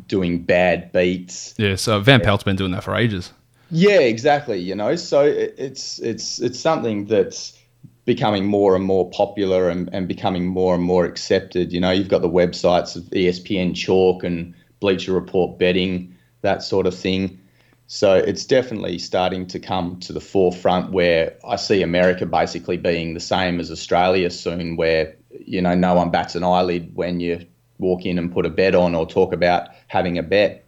doing 0.07 0.41
bad 0.41 0.91
beats. 0.91 1.53
Yeah, 1.57 1.75
so 1.75 1.99
Van 1.99 2.21
Pelt's 2.21 2.43
been 2.43 2.55
doing 2.55 2.71
that 2.71 2.83
for 2.83 2.95
ages. 2.95 3.31
Yeah, 3.69 3.99
exactly. 3.99 4.59
You 4.59 4.75
know, 4.75 4.95
so 4.95 5.23
it's 5.23 5.99
it's 5.99 6.39
it's 6.39 6.59
something 6.59 7.05
that's 7.05 7.59
becoming 8.05 8.45
more 8.45 8.73
and 8.73 8.85
more 8.85 9.09
popular 9.11 9.69
and, 9.69 9.89
and 9.91 10.07
becoming 10.07 10.45
more 10.47 10.73
and 10.73 10.83
more 10.83 11.03
accepted. 11.03 11.73
You 11.73 11.81
know, 11.81 11.91
you've 11.91 12.07
got 12.07 12.21
the 12.21 12.29
websites 12.29 12.95
of 12.95 13.03
ESPN 13.03 13.75
Chalk 13.75 14.23
and 14.23 14.55
Bleacher 14.79 15.13
Report 15.13 15.57
betting, 15.57 16.15
that 16.41 16.63
sort 16.63 16.87
of 16.87 16.95
thing. 16.95 17.39
So 17.87 18.15
it's 18.15 18.45
definitely 18.45 18.99
starting 18.99 19.47
to 19.47 19.59
come 19.59 19.99
to 20.01 20.11
the 20.11 20.19
forefront 20.19 20.91
where 20.91 21.37
I 21.47 21.55
see 21.55 21.81
America 21.81 22.25
basically 22.25 22.77
being 22.77 23.13
the 23.13 23.19
same 23.19 23.59
as 23.59 23.71
Australia 23.71 24.29
soon, 24.29 24.75
where, 24.75 25.15
you 25.45 25.61
know, 25.61 25.73
no 25.73 25.93
one 25.95 26.11
bats 26.11 26.35
an 26.35 26.43
eyelid 26.43 26.91
when 26.95 27.21
you 27.21 27.45
walk 27.79 28.05
in 28.05 28.19
and 28.19 28.33
put 28.33 28.45
a 28.45 28.49
bet 28.49 28.75
on 28.75 28.93
or 28.93 29.05
talk 29.07 29.31
about 29.31 29.69
having 29.87 30.17
a 30.17 30.23
bet. 30.23 30.65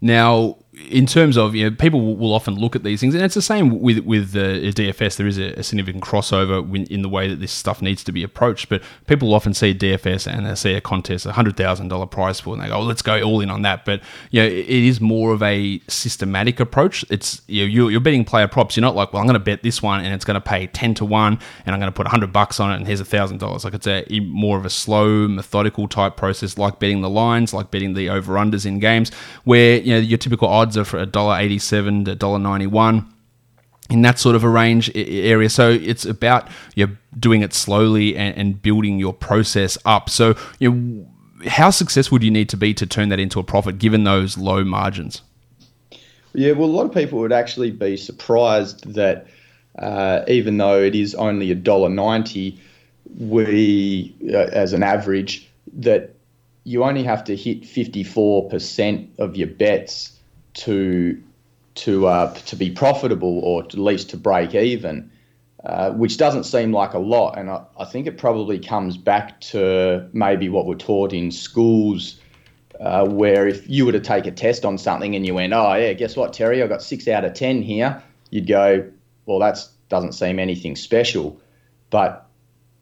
Now, 0.00 0.58
in 0.88 1.04
terms 1.04 1.36
of 1.36 1.54
you 1.54 1.68
know, 1.68 1.76
people 1.76 2.16
will 2.16 2.32
often 2.32 2.54
look 2.54 2.74
at 2.74 2.82
these 2.82 3.00
things, 3.00 3.14
and 3.14 3.22
it's 3.22 3.34
the 3.34 3.42
same 3.42 3.80
with 3.80 3.98
with 4.00 4.32
the 4.32 4.72
DFS. 4.72 5.16
There 5.16 5.26
is 5.26 5.38
a, 5.38 5.52
a, 5.58 5.62
significant 5.62 6.02
crossover 6.02 6.90
in 6.90 7.02
the 7.02 7.10
way 7.10 7.28
that 7.28 7.40
this 7.40 7.52
stuff 7.52 7.82
needs 7.82 8.02
to 8.04 8.12
be 8.12 8.22
approached. 8.22 8.70
But 8.70 8.82
people 9.06 9.34
often 9.34 9.52
see 9.52 9.74
DFS 9.74 10.26
and 10.26 10.46
they 10.46 10.54
see 10.54 10.72
a 10.72 10.80
contest, 10.80 11.26
a 11.26 11.32
hundred 11.32 11.58
thousand 11.58 11.88
dollar 11.88 12.06
prize 12.06 12.40
pool, 12.40 12.54
and 12.54 12.62
they 12.62 12.68
go, 12.68 12.76
oh, 12.76 12.82
"Let's 12.82 13.02
go 13.02 13.20
all 13.20 13.40
in 13.42 13.50
on 13.50 13.62
that." 13.62 13.84
But 13.84 14.00
you 14.30 14.40
know, 14.40 14.46
it 14.48 14.66
is 14.66 14.98
more 14.98 15.34
of 15.34 15.42
a 15.42 15.78
systematic 15.88 16.58
approach. 16.58 17.04
It's 17.10 17.42
you 17.48 17.64
know, 17.64 17.68
you're, 17.68 17.90
you're 17.90 18.00
betting 18.00 18.24
player 18.24 18.48
props. 18.48 18.74
You're 18.74 18.82
not 18.82 18.96
like, 18.96 19.12
"Well, 19.12 19.20
I'm 19.20 19.26
going 19.26 19.34
to 19.34 19.44
bet 19.44 19.62
this 19.62 19.82
one, 19.82 20.02
and 20.02 20.14
it's 20.14 20.24
going 20.24 20.36
to 20.36 20.40
pay 20.40 20.68
ten 20.68 20.94
to 20.94 21.04
one, 21.04 21.38
and 21.66 21.74
I'm 21.74 21.80
going 21.80 21.92
to 21.92 21.96
put 21.96 22.06
hundred 22.06 22.32
bucks 22.32 22.60
on 22.60 22.72
it, 22.72 22.76
and 22.76 22.86
here's 22.86 23.00
a 23.00 23.04
thousand 23.04 23.38
dollars." 23.38 23.64
Like 23.64 23.74
it's 23.74 23.86
a 23.86 24.06
more 24.20 24.56
of 24.56 24.64
a 24.64 24.70
slow, 24.70 25.28
methodical 25.28 25.86
type 25.86 26.16
process, 26.16 26.56
like 26.56 26.78
betting 26.78 27.02
the 27.02 27.10
lines, 27.10 27.52
like 27.52 27.70
betting 27.70 27.92
the 27.92 28.08
over 28.08 28.34
unders 28.36 28.64
in 28.64 28.78
games, 28.78 29.12
where 29.44 29.78
you 29.78 29.92
know 29.92 29.98
your 29.98 30.16
typical 30.16 30.48
odds 30.62 30.76
are 30.76 30.84
for 30.84 31.04
$1.87 31.04 32.04
to 32.04 32.16
$1.91 32.16 33.06
in 33.90 34.02
that 34.02 34.18
sort 34.18 34.34
of 34.34 34.44
a 34.44 34.48
range 34.48 34.90
area. 34.94 35.50
So 35.50 35.70
it's 35.70 36.04
about 36.04 36.48
you 36.74 36.86
know, 36.86 36.96
doing 37.18 37.42
it 37.42 37.52
slowly 37.52 38.16
and, 38.16 38.36
and, 38.36 38.62
building 38.62 38.98
your 38.98 39.12
process 39.12 39.76
up. 39.84 40.08
So 40.08 40.34
you 40.58 40.72
know, 40.72 41.48
how 41.48 41.70
successful 41.70 42.18
do 42.18 42.24
you 42.24 42.30
need 42.30 42.48
to 42.50 42.56
be 42.56 42.72
to 42.74 42.86
turn 42.86 43.08
that 43.10 43.18
into 43.18 43.38
a 43.38 43.42
profit 43.42 43.78
given 43.78 44.04
those 44.04 44.38
low 44.38 44.64
margins? 44.64 45.22
Yeah, 46.34 46.52
well, 46.52 46.68
a 46.68 46.70
lot 46.70 46.86
of 46.86 46.94
people 46.94 47.18
would 47.18 47.32
actually 47.32 47.70
be 47.70 47.96
surprised 47.96 48.94
that 48.94 49.26
uh, 49.78 50.22
even 50.28 50.56
though 50.56 50.80
it 50.80 50.94
is 50.94 51.14
only 51.14 51.50
a 51.50 51.54
dollar 51.54 51.90
ninety, 51.90 52.58
we 53.18 54.14
uh, 54.32 54.38
as 54.52 54.72
an 54.72 54.82
average 54.82 55.48
that 55.74 56.14
you 56.64 56.84
only 56.84 57.02
have 57.02 57.24
to 57.24 57.36
hit 57.36 57.66
fifty 57.66 58.04
four 58.04 58.48
percent 58.48 59.10
of 59.18 59.36
your 59.36 59.48
bets 59.48 60.11
to 60.54 61.22
to 61.74 62.06
uh, 62.06 62.34
to 62.34 62.56
be 62.56 62.70
profitable 62.70 63.40
or 63.40 63.64
at 63.64 63.74
least 63.74 64.10
to 64.10 64.16
break 64.16 64.54
even, 64.54 65.10
uh, 65.64 65.90
which 65.92 66.16
doesn't 66.16 66.44
seem 66.44 66.72
like 66.72 66.92
a 66.92 66.98
lot. 66.98 67.38
And 67.38 67.50
I, 67.50 67.64
I, 67.78 67.84
think 67.84 68.06
it 68.06 68.18
probably 68.18 68.58
comes 68.58 68.96
back 68.96 69.40
to 69.52 70.08
maybe 70.12 70.48
what 70.48 70.66
we're 70.66 70.74
taught 70.74 71.12
in 71.12 71.30
schools, 71.30 72.20
uh, 72.80 73.06
where 73.06 73.48
if 73.48 73.68
you 73.68 73.86
were 73.86 73.92
to 73.92 74.00
take 74.00 74.26
a 74.26 74.30
test 74.30 74.64
on 74.64 74.76
something 74.76 75.16
and 75.16 75.26
you 75.26 75.34
went, 75.34 75.52
oh 75.52 75.74
yeah, 75.74 75.92
guess 75.94 76.16
what, 76.16 76.32
Terry, 76.32 76.62
I 76.62 76.66
got 76.66 76.82
six 76.82 77.08
out 77.08 77.24
of 77.24 77.34
ten 77.34 77.62
here, 77.62 78.02
you'd 78.30 78.46
go, 78.46 78.86
well, 79.24 79.38
that 79.38 79.66
doesn't 79.88 80.12
seem 80.12 80.38
anything 80.38 80.76
special, 80.76 81.40
but 81.90 82.26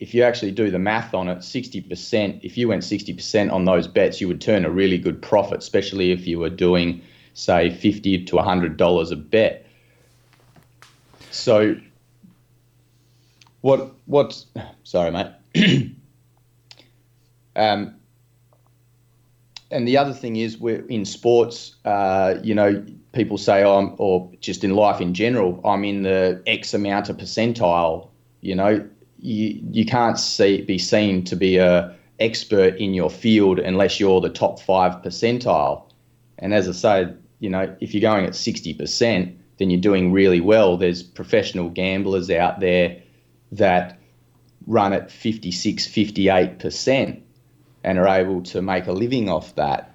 if 0.01 0.15
you 0.15 0.23
actually 0.23 0.51
do 0.51 0.71
the 0.71 0.79
math 0.79 1.13
on 1.13 1.29
it, 1.29 1.39
60%, 1.39 2.41
if 2.43 2.57
you 2.57 2.69
went 2.69 2.83
60% 2.83 3.53
on 3.53 3.67
those 3.67 3.87
bets, 3.87 4.19
you 4.19 4.29
would 4.29 4.41
turn 4.41 4.65
a 4.65 4.71
really 4.71 4.97
good 4.97 5.21
profit, 5.21 5.59
especially 5.59 6.11
if 6.11 6.27
you 6.27 6.39
were 6.39 6.49
doing 6.49 7.03
say 7.35 7.71
fifty 7.71 8.25
to 8.25 8.39
hundred 8.39 8.77
dollars 8.77 9.11
a 9.11 9.17
bet. 9.17 9.67
So 11.31 11.77
what 13.61 13.95
what 14.07 14.45
sorry 14.85 15.11
mate. 15.11 15.33
um, 17.57 17.97
and 19.71 19.87
the 19.87 19.97
other 19.97 20.13
thing 20.13 20.37
is 20.37 20.59
we're 20.59 20.85
in 20.87 21.05
sports, 21.05 21.77
uh, 21.85 22.35
you 22.43 22.55
know, 22.55 22.85
people 23.13 23.39
say 23.39 23.63
oh, 23.63 23.79
I'm, 23.79 23.95
or 23.99 24.31
just 24.41 24.65
in 24.65 24.75
life 24.75 25.01
in 25.01 25.15
general, 25.15 25.61
I'm 25.65 25.85
in 25.85 26.03
the 26.03 26.43
X 26.47 26.75
amount 26.75 27.09
of 27.09 27.17
percentile. 27.17 28.09
You 28.41 28.55
know, 28.55 28.89
you 29.19 29.61
you 29.71 29.85
can't 29.85 30.19
see 30.19 30.63
be 30.63 30.79
seen 30.79 31.25
to 31.25 31.37
be 31.37 31.59
a 31.59 31.95
expert 32.19 32.77
in 32.77 32.95
your 32.95 33.11
field 33.11 33.59
unless 33.59 34.01
you're 34.01 34.21
the 34.21 34.31
top 34.31 34.61
five 34.61 35.03
percentile. 35.03 35.85
And 36.41 36.53
as 36.53 36.69
I 36.69 36.73
say, 36.73 37.15
you 37.39 37.51
know, 37.51 37.77
if 37.81 37.95
you're 37.95 38.01
going 38.01 38.27
at 38.27 38.35
sixty 38.35 38.75
percent, 38.75 39.39
then 39.59 39.71
you're 39.71 39.81
doing 39.81 40.13
really 40.13 40.41
well. 40.41 40.77
There's 40.77 41.03
professional 41.03 41.69
gamblers 41.69 42.31
out 42.31 42.61
there 42.61 43.03
that 43.53 43.99
run 44.67 44.93
at 44.93 45.11
56, 45.11 45.87
58 45.87 46.59
percent 46.59 47.23
and 47.83 47.99
are 47.99 48.09
able 48.09 48.43
to 48.43 48.63
make 48.63 48.87
a 48.87 48.93
living 48.93 49.29
off 49.29 49.55
that. 49.57 49.95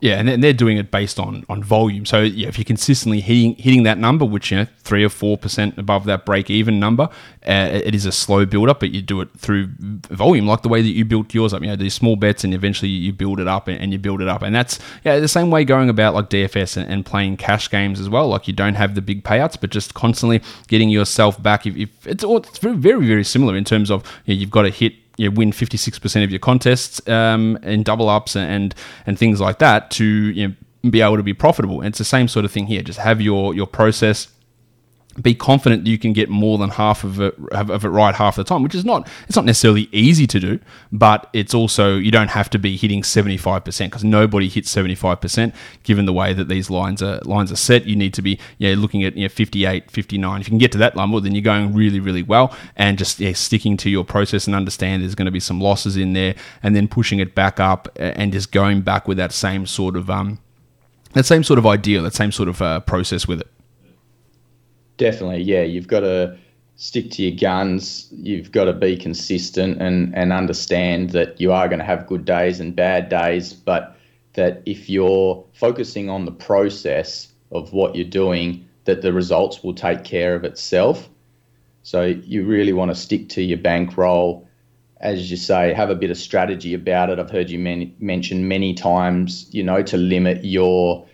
Yeah, 0.00 0.18
and 0.18 0.42
they're 0.42 0.54
doing 0.54 0.78
it 0.78 0.90
based 0.90 1.20
on 1.20 1.44
on 1.50 1.62
volume. 1.62 2.06
So 2.06 2.22
yeah, 2.22 2.48
if 2.48 2.56
you're 2.56 2.64
consistently 2.64 3.20
hitting 3.20 3.54
hitting 3.56 3.82
that 3.82 3.98
number, 3.98 4.24
which 4.24 4.50
you 4.50 4.56
know 4.56 4.66
three 4.78 5.04
or 5.04 5.10
four 5.10 5.36
percent 5.36 5.76
above 5.76 6.06
that 6.06 6.24
break 6.24 6.48
even 6.48 6.80
number, 6.80 7.10
uh, 7.46 7.68
it 7.84 7.94
is 7.94 8.06
a 8.06 8.12
slow 8.12 8.46
build 8.46 8.70
up, 8.70 8.80
but 8.80 8.92
you 8.92 9.02
do 9.02 9.20
it 9.20 9.28
through 9.36 9.68
volume, 9.78 10.46
like 10.46 10.62
the 10.62 10.70
way 10.70 10.80
that 10.80 10.88
you 10.88 11.04
built 11.04 11.34
yours 11.34 11.52
up. 11.52 11.60
You 11.60 11.68
know, 11.68 11.76
these 11.76 11.92
small 11.92 12.16
bets, 12.16 12.44
and 12.44 12.54
eventually 12.54 12.90
you 12.90 13.12
build 13.12 13.40
it 13.40 13.46
up 13.46 13.68
and, 13.68 13.78
and 13.78 13.92
you 13.92 13.98
build 13.98 14.22
it 14.22 14.28
up, 14.28 14.40
and 14.40 14.54
that's 14.54 14.78
yeah 15.04 15.18
the 15.18 15.28
same 15.28 15.50
way 15.50 15.64
going 15.64 15.90
about 15.90 16.14
like 16.14 16.30
DFS 16.30 16.78
and, 16.78 16.90
and, 16.90 17.04
playing 17.04 17.36
cash 17.36 17.68
games 17.70 18.00
as 18.00 18.08
well. 18.08 18.28
Like 18.28 18.48
you 18.48 18.54
don't 18.54 18.76
have 18.76 18.94
the 18.94 19.02
big 19.02 19.22
payouts, 19.22 19.60
but 19.60 19.68
just 19.68 19.92
constantly 19.92 20.40
getting 20.68 20.88
yourself 20.88 21.42
back. 21.42 21.66
If, 21.66 21.76
if 21.76 22.06
it's 22.06 22.24
it's 22.24 22.58
very 22.58 22.76
very 22.76 23.06
very 23.06 23.24
similar 23.24 23.54
in 23.54 23.64
terms 23.64 23.90
of 23.90 24.02
you 24.24 24.34
know, 24.34 24.40
you've 24.40 24.50
got 24.50 24.62
to 24.62 24.70
hit 24.70 24.94
you 25.20 25.30
win 25.30 25.52
56% 25.52 26.24
of 26.24 26.30
your 26.30 26.38
contests 26.38 27.06
um, 27.06 27.58
in 27.62 27.82
double 27.82 28.08
ups 28.08 28.34
and 28.34 28.74
and 29.04 29.18
things 29.18 29.38
like 29.38 29.58
that 29.58 29.90
to 29.92 30.04
you 30.04 30.48
know, 30.48 30.54
be 30.88 31.02
able 31.02 31.18
to 31.18 31.22
be 31.22 31.34
profitable. 31.34 31.80
And 31.80 31.88
it's 31.88 31.98
the 31.98 32.04
same 32.04 32.26
sort 32.26 32.46
of 32.46 32.50
thing 32.50 32.66
here. 32.66 32.80
Just 32.80 32.98
have 32.98 33.20
your 33.20 33.54
your 33.54 33.66
process 33.66 34.28
be 35.20 35.34
confident 35.34 35.84
that 35.84 35.90
you 35.90 35.98
can 35.98 36.12
get 36.12 36.28
more 36.28 36.56
than 36.56 36.70
half 36.70 37.02
of 37.02 37.20
it 37.20 37.34
of 37.52 37.84
it 37.84 37.88
right 37.88 38.14
half 38.14 38.36
the 38.36 38.44
time, 38.44 38.62
which 38.62 38.74
is 38.74 38.84
not 38.84 39.08
it's 39.26 39.36
not 39.36 39.44
necessarily 39.44 39.88
easy 39.92 40.26
to 40.26 40.38
do, 40.38 40.60
but 40.92 41.28
it's 41.32 41.52
also 41.52 41.96
you 41.96 42.10
don't 42.10 42.28
have 42.28 42.48
to 42.50 42.58
be 42.58 42.76
hitting 42.76 43.02
75% 43.02 43.64
because 43.86 44.04
nobody 44.04 44.48
hits 44.48 44.72
75% 44.74 45.52
given 45.82 46.06
the 46.06 46.12
way 46.12 46.32
that 46.32 46.48
these 46.48 46.70
lines 46.70 47.02
are 47.02 47.18
lines 47.24 47.50
are 47.50 47.56
set. 47.56 47.86
You 47.86 47.96
need 47.96 48.14
to 48.14 48.22
be 48.22 48.38
yeah 48.58 48.74
looking 48.76 49.02
at 49.02 49.16
you 49.16 49.24
know, 49.24 49.28
58, 49.28 49.90
59. 49.90 50.40
If 50.40 50.46
you 50.46 50.50
can 50.50 50.58
get 50.58 50.72
to 50.72 50.78
that 50.78 50.94
number, 50.94 51.18
then 51.20 51.34
you're 51.34 51.42
going 51.42 51.74
really 51.74 52.00
really 52.00 52.22
well 52.22 52.56
and 52.76 52.96
just 52.96 53.18
yeah, 53.18 53.32
sticking 53.32 53.76
to 53.78 53.90
your 53.90 54.04
process 54.04 54.46
and 54.46 54.54
understand 54.54 55.02
there's 55.02 55.16
going 55.16 55.26
to 55.26 55.32
be 55.32 55.40
some 55.40 55.60
losses 55.60 55.96
in 55.96 56.12
there 56.12 56.34
and 56.62 56.76
then 56.76 56.86
pushing 56.86 57.18
it 57.18 57.34
back 57.34 57.58
up 57.58 57.88
and 57.96 58.32
just 58.32 58.52
going 58.52 58.82
back 58.82 59.08
with 59.08 59.16
that 59.16 59.32
same 59.32 59.66
sort 59.66 59.96
of 59.96 60.08
um 60.08 60.38
that 61.12 61.26
same 61.26 61.42
sort 61.42 61.58
of 61.58 61.66
idea, 61.66 62.00
that 62.00 62.14
same 62.14 62.30
sort 62.30 62.48
of 62.48 62.62
uh, 62.62 62.78
process 62.80 63.26
with 63.26 63.40
it. 63.40 63.48
Definitely, 65.00 65.44
yeah. 65.44 65.62
You've 65.62 65.88
got 65.88 66.00
to 66.00 66.36
stick 66.76 67.10
to 67.12 67.22
your 67.22 67.34
guns. 67.34 68.06
You've 68.12 68.52
got 68.52 68.64
to 68.64 68.74
be 68.74 68.98
consistent 68.98 69.80
and, 69.80 70.14
and 70.14 70.30
understand 70.30 71.10
that 71.10 71.40
you 71.40 71.52
are 71.52 71.68
going 71.68 71.78
to 71.78 71.86
have 71.86 72.06
good 72.06 72.26
days 72.26 72.60
and 72.60 72.76
bad 72.76 73.08
days, 73.08 73.54
but 73.54 73.96
that 74.34 74.62
if 74.66 74.90
you're 74.90 75.42
focusing 75.54 76.10
on 76.10 76.26
the 76.26 76.32
process 76.32 77.32
of 77.50 77.72
what 77.72 77.96
you're 77.96 78.04
doing, 78.04 78.68
that 78.84 79.00
the 79.00 79.10
results 79.10 79.64
will 79.64 79.72
take 79.72 80.04
care 80.04 80.34
of 80.34 80.44
itself. 80.44 81.08
So 81.82 82.04
you 82.04 82.44
really 82.44 82.74
want 82.74 82.90
to 82.90 82.94
stick 82.94 83.30
to 83.30 83.42
your 83.42 83.56
bankroll. 83.56 84.46
As 85.00 85.30
you 85.30 85.38
say, 85.38 85.72
have 85.72 85.88
a 85.88 85.94
bit 85.94 86.10
of 86.10 86.18
strategy 86.18 86.74
about 86.74 87.08
it. 87.08 87.18
I've 87.18 87.30
heard 87.30 87.48
you 87.48 87.58
men- 87.58 87.94
mention 88.00 88.48
many 88.48 88.74
times, 88.74 89.48
you 89.50 89.62
know, 89.62 89.82
to 89.82 89.96
limit 89.96 90.44
your 90.44 91.06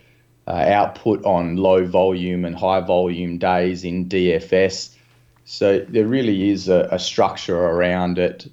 uh, 0.47 0.51
output 0.51 1.25
on 1.25 1.57
low 1.57 1.85
volume 1.85 2.45
and 2.45 2.55
high 2.55 2.79
volume 2.79 3.37
days 3.37 3.83
in 3.83 4.07
DFS. 4.07 4.95
So 5.43 5.79
there 5.79 6.05
really 6.05 6.49
is 6.49 6.69
a, 6.69 6.87
a, 6.91 6.99
structure 6.99 7.57
around 7.57 8.17
it 8.17 8.49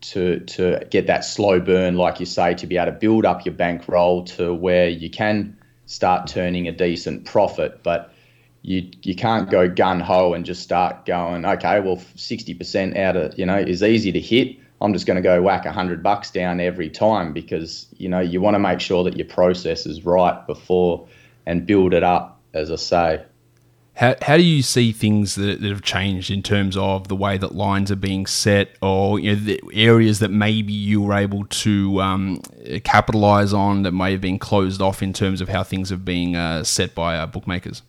to 0.00 0.40
to 0.40 0.84
get 0.90 1.06
that 1.06 1.24
slow 1.24 1.60
burn, 1.60 1.96
like 1.96 2.20
you 2.20 2.26
say, 2.26 2.54
to 2.54 2.66
be 2.66 2.76
able 2.76 2.92
to 2.92 2.98
build 2.98 3.24
up 3.24 3.44
your 3.44 3.54
bankroll 3.54 4.24
to 4.24 4.52
where 4.52 4.88
you 4.88 5.10
can 5.10 5.56
start 5.86 6.28
turning 6.28 6.66
a 6.68 6.72
decent 6.72 7.24
profit. 7.24 7.82
But 7.82 8.12
you 8.62 8.90
you 9.02 9.14
can't 9.14 9.48
go 9.48 9.68
gun 9.68 10.00
ho 10.00 10.34
and 10.34 10.44
just 10.44 10.62
start 10.62 11.06
going, 11.06 11.44
okay, 11.44 11.80
well, 11.80 12.00
sixty 12.16 12.54
percent 12.54 12.96
out 12.96 13.16
of 13.16 13.38
you 13.38 13.46
know 13.46 13.58
is 13.58 13.82
easy 13.82 14.10
to 14.12 14.20
hit. 14.20 14.56
I'm 14.80 14.92
just 14.92 15.06
going 15.06 15.16
to 15.16 15.22
go 15.22 15.42
whack 15.42 15.66
hundred 15.66 16.02
bucks 16.02 16.30
down 16.30 16.60
every 16.60 16.88
time 16.90 17.32
because 17.32 17.86
you 17.96 18.08
know 18.08 18.20
you 18.20 18.40
want 18.40 18.54
to 18.54 18.60
make 18.60 18.80
sure 18.80 19.04
that 19.04 19.16
your 19.16 19.26
process 19.26 19.86
is 19.86 20.04
right 20.04 20.44
before 20.46 21.08
and 21.48 21.66
build 21.66 21.94
it 21.94 22.04
up, 22.04 22.40
as 22.52 22.70
I 22.70 22.76
say. 22.76 23.22
How, 23.94 24.14
how 24.22 24.36
do 24.36 24.44
you 24.44 24.62
see 24.62 24.92
things 24.92 25.34
that, 25.34 25.60
that 25.60 25.68
have 25.70 25.82
changed 25.82 26.30
in 26.30 26.42
terms 26.42 26.76
of 26.76 27.08
the 27.08 27.16
way 27.16 27.36
that 27.36 27.56
lines 27.56 27.90
are 27.90 27.96
being 27.96 28.26
set 28.26 28.76
or 28.80 29.18
you 29.18 29.34
know, 29.34 29.40
the 29.40 29.60
areas 29.72 30.20
that 30.20 30.30
maybe 30.30 30.72
you 30.72 31.00
were 31.02 31.14
able 31.14 31.46
to 31.46 32.00
um, 32.00 32.40
capitalize 32.84 33.52
on 33.52 33.82
that 33.82 33.90
may 33.90 34.12
have 34.12 34.20
been 34.20 34.38
closed 34.38 34.80
off 34.80 35.02
in 35.02 35.12
terms 35.12 35.40
of 35.40 35.48
how 35.48 35.64
things 35.64 35.90
are 35.90 35.96
being 35.96 36.36
uh, 36.36 36.62
set 36.62 36.94
by 36.94 37.16
uh, 37.16 37.26
bookmakers? 37.26 37.82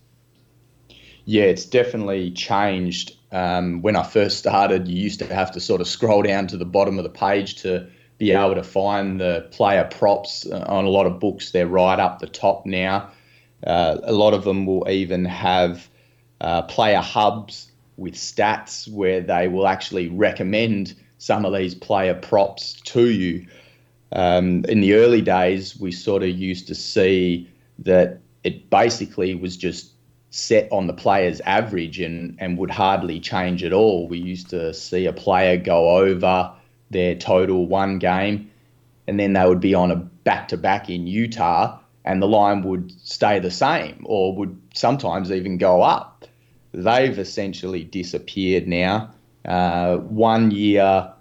Yeah, 1.26 1.44
it's 1.44 1.66
definitely 1.66 2.32
changed. 2.32 3.18
Um, 3.32 3.84
when 3.84 3.96
I 3.96 4.02
first 4.02 4.40
started, 4.40 4.88
you 4.88 5.00
used 5.00 5.20
to 5.20 5.32
have 5.32 5.52
to 5.52 5.60
sort 5.60 5.80
of 5.80 5.88
scroll 5.88 6.24
down 6.24 6.48
to 6.48 6.58
the 6.58 6.66
bottom 6.66 6.98
of 6.98 7.04
the 7.04 7.12
page 7.12 7.62
to 7.62 7.88
be 8.18 8.32
able 8.32 8.56
to 8.56 8.64
find 8.64 9.22
the 9.22 9.48
player 9.52 9.88
props 9.92 10.48
uh, 10.48 10.66
on 10.68 10.86
a 10.86 10.90
lot 10.90 11.06
of 11.06 11.20
books. 11.20 11.52
They're 11.52 11.68
right 11.68 12.00
up 12.00 12.18
the 12.18 12.28
top 12.28 12.66
now. 12.66 13.12
Uh, 13.66 13.98
a 14.04 14.14
lot 14.14 14.34
of 14.34 14.44
them 14.44 14.66
will 14.66 14.88
even 14.90 15.26
have 15.26 15.90
uh, 16.42 16.62
player 16.64 17.02
hubs 17.02 17.72
with 17.98 18.16
stats 18.16 18.88
where 18.92 19.22
they 19.22 19.48
will 19.48 19.68
actually 19.68 20.08
recommend 20.08 20.96
some 21.18 21.46
of 21.46 21.54
these 21.54 21.76
player 21.76 22.14
props 22.14 22.74
to 22.82 23.10
you. 23.10 23.46
Um, 24.14 24.64
in 24.66 24.80
the 24.82 24.94
early 24.94 25.22
days, 25.22 25.78
we 25.78 25.92
sort 25.92 26.24
of 26.24 26.30
used 26.30 26.68
to 26.68 26.76
see 26.76 27.50
that 27.80 28.20
it 28.44 28.70
basically 28.70 29.36
was 29.36 29.58
just 29.58 29.92
set 30.32 30.72
on 30.72 30.88
the 30.88 30.94
player's 30.94 31.42
average 31.42 32.00
and, 32.00 32.36
and 32.40 32.58
would 32.58 32.72
hardly 32.72 33.20
change 33.20 33.64
at 33.64 33.74
all. 33.74 34.08
We 34.08 34.20
used 34.20 34.50
to 34.52 34.74
see 34.74 35.06
a 35.06 35.14
player 35.14 35.58
go 35.58 35.98
over 35.98 36.54
their 36.92 37.16
total 37.16 37.68
one 37.68 38.00
game 38.00 38.50
and 39.08 39.20
then 39.20 39.34
they 39.34 39.46
would 39.46 39.60
be 39.60 39.74
on 39.74 39.92
a 39.92 39.96
back 39.96 40.48
to 40.50 40.58
back 40.58 40.90
in 40.90 41.08
Utah 41.08 41.79
and 42.10 42.24
the 42.24 42.28
line 42.28 42.64
would 42.64 42.92
stay 43.08 43.38
the 43.38 43.52
same 43.52 44.04
or 44.04 44.36
would 44.36 44.60
sometimes 44.74 45.32
even 45.32 45.60
go 45.60 45.84
up. 45.84 46.26
They've 46.74 47.18
essentially 47.20 47.84
disappeared 47.84 48.68
now. 48.68 49.12
Uh, 49.46 49.98
one 49.98 50.50
year, 50.50 51.14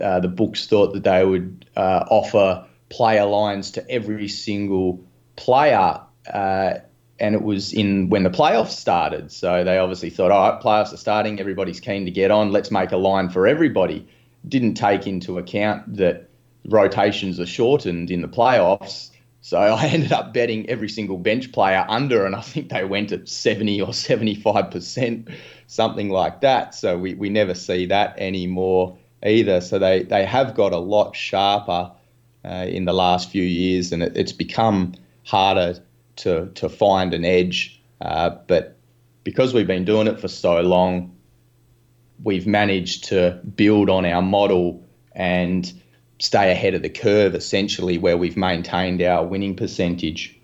uh, 0.00 0.20
the 0.20 0.28
books 0.28 0.68
thought 0.68 0.94
that 0.94 1.02
they 1.02 1.26
would 1.26 1.66
uh, 1.76 2.04
offer 2.08 2.64
player 2.90 3.24
lines 3.24 3.72
to 3.72 3.90
every 3.90 4.28
single 4.28 5.04
player, 5.34 6.00
uh, 6.32 6.74
and 7.18 7.34
it 7.34 7.42
was 7.42 7.72
in 7.72 8.08
when 8.08 8.22
the 8.22 8.30
playoffs 8.30 8.76
started. 8.76 9.32
So 9.32 9.64
they 9.64 9.78
obviously 9.78 10.10
thought, 10.10 10.30
all 10.30 10.52
right, 10.52 10.62
playoffs 10.62 10.92
are 10.92 10.96
starting, 10.96 11.40
everybody's 11.40 11.80
keen 11.80 12.04
to 12.04 12.12
get 12.12 12.30
on, 12.30 12.52
let's 12.52 12.70
make 12.70 12.92
a 12.92 12.96
line 12.96 13.30
for 13.30 13.48
everybody. 13.48 14.06
Didn't 14.46 14.74
take 14.74 15.08
into 15.08 15.38
account 15.38 15.96
that 15.96 16.30
rotations 16.66 17.40
are 17.40 17.46
shortened 17.46 18.12
in 18.12 18.22
the 18.22 18.28
playoffs 18.28 19.10
so 19.46 19.60
I 19.60 19.86
ended 19.86 20.10
up 20.10 20.34
betting 20.34 20.68
every 20.68 20.88
single 20.88 21.18
bench 21.18 21.52
player 21.52 21.86
under, 21.88 22.26
and 22.26 22.34
I 22.34 22.40
think 22.40 22.70
they 22.70 22.84
went 22.84 23.12
at 23.12 23.28
70 23.28 23.80
or 23.80 23.88
75%, 23.90 25.32
something 25.68 26.08
like 26.10 26.40
that. 26.40 26.74
So 26.74 26.98
we, 26.98 27.14
we 27.14 27.28
never 27.28 27.54
see 27.54 27.86
that 27.86 28.18
anymore 28.18 28.98
either. 29.24 29.60
So 29.60 29.78
they, 29.78 30.02
they 30.02 30.24
have 30.24 30.56
got 30.56 30.72
a 30.72 30.78
lot 30.78 31.14
sharper 31.14 31.92
uh, 32.44 32.66
in 32.68 32.86
the 32.86 32.92
last 32.92 33.30
few 33.30 33.44
years, 33.44 33.92
and 33.92 34.02
it, 34.02 34.16
it's 34.16 34.32
become 34.32 34.94
harder 35.22 35.78
to, 36.16 36.50
to 36.56 36.68
find 36.68 37.14
an 37.14 37.24
edge. 37.24 37.80
Uh, 38.00 38.30
but 38.48 38.76
because 39.22 39.54
we've 39.54 39.68
been 39.68 39.84
doing 39.84 40.08
it 40.08 40.18
for 40.18 40.26
so 40.26 40.60
long, 40.60 41.14
we've 42.24 42.48
managed 42.48 43.04
to 43.04 43.40
build 43.54 43.90
on 43.90 44.04
our 44.06 44.22
model 44.22 44.84
and– 45.14 45.72
stay 46.18 46.50
ahead 46.50 46.74
of 46.74 46.82
the 46.82 46.88
curve 46.88 47.34
essentially 47.34 47.98
where 47.98 48.16
we've 48.16 48.36
maintained 48.36 49.02
our 49.02 49.24
winning 49.24 49.54
percentage. 49.54 50.36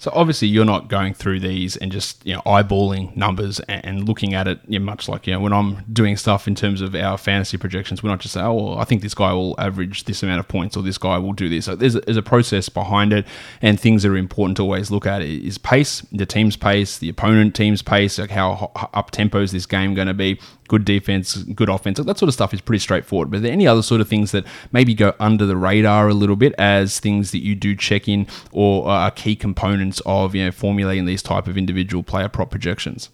So 0.00 0.10
obviously 0.14 0.48
you're 0.48 0.64
not 0.64 0.88
going 0.88 1.12
through 1.12 1.40
these 1.40 1.76
and 1.76 1.92
just 1.92 2.24
you 2.24 2.34
know 2.34 2.40
eyeballing 2.46 3.14
numbers 3.14 3.60
and, 3.68 4.08
looking 4.08 4.32
at 4.32 4.48
it. 4.48 4.58
You 4.66 4.78
know, 4.78 4.84
much 4.86 5.10
like 5.10 5.26
you 5.26 5.34
know 5.34 5.40
when 5.40 5.52
I'm 5.52 5.84
doing 5.92 6.16
stuff 6.16 6.48
in 6.48 6.54
terms 6.54 6.80
of 6.80 6.94
our 6.94 7.18
fantasy 7.18 7.58
projections, 7.58 8.02
we're 8.02 8.08
not 8.08 8.20
just 8.20 8.32
saying, 8.32 8.46
oh, 8.46 8.54
well, 8.54 8.78
I 8.78 8.84
think 8.84 9.02
this 9.02 9.12
guy 9.12 9.34
will 9.34 9.54
average 9.58 10.04
this 10.04 10.22
amount 10.22 10.40
of 10.40 10.48
points 10.48 10.74
or 10.74 10.82
this 10.82 10.96
guy 10.96 11.18
will 11.18 11.34
do 11.34 11.50
this. 11.50 11.66
So 11.66 11.76
there's 11.76 11.96
a, 11.96 12.00
there's 12.00 12.16
a 12.16 12.22
process 12.22 12.70
behind 12.70 13.12
it, 13.12 13.26
and 13.60 13.78
things 13.78 14.02
that 14.02 14.10
are 14.10 14.16
important 14.16 14.56
to 14.56 14.62
always 14.62 14.90
look 14.90 15.04
at 15.04 15.20
is 15.20 15.58
pace, 15.58 16.00
the 16.12 16.24
team's 16.24 16.56
pace, 16.56 16.96
the 16.96 17.10
opponent 17.10 17.54
team's 17.54 17.82
pace, 17.82 18.18
like 18.18 18.30
how 18.30 18.72
up 18.94 19.10
tempo 19.10 19.42
is 19.42 19.52
this 19.52 19.66
game 19.66 19.92
going 19.92 20.08
to 20.08 20.14
be, 20.14 20.40
good 20.70 20.84
defense, 20.84 21.34
good 21.34 21.68
offense. 21.68 21.98
That 21.98 22.16
sort 22.16 22.28
of 22.28 22.32
stuff 22.32 22.54
is 22.54 22.60
pretty 22.60 22.78
straightforward. 22.78 23.28
But 23.28 23.38
are 23.38 23.40
there 23.40 23.52
any 23.52 23.66
other 23.66 23.82
sort 23.82 24.00
of 24.00 24.08
things 24.08 24.30
that 24.30 24.46
maybe 24.70 24.94
go 24.94 25.14
under 25.18 25.44
the 25.44 25.56
radar 25.56 26.08
a 26.08 26.14
little 26.14 26.36
bit 26.36 26.54
as 26.58 27.00
things 27.00 27.32
that 27.32 27.40
you 27.40 27.56
do 27.56 27.74
check 27.74 28.06
in 28.06 28.28
or 28.52 28.88
are 28.88 29.10
key 29.10 29.34
components 29.34 30.00
of 30.06 30.32
you 30.36 30.44
know 30.44 30.52
formulating 30.52 31.06
these 31.06 31.24
type 31.24 31.48
of 31.48 31.58
individual 31.58 32.04
player 32.04 32.28
prop 32.28 32.52
projections? 32.52 33.10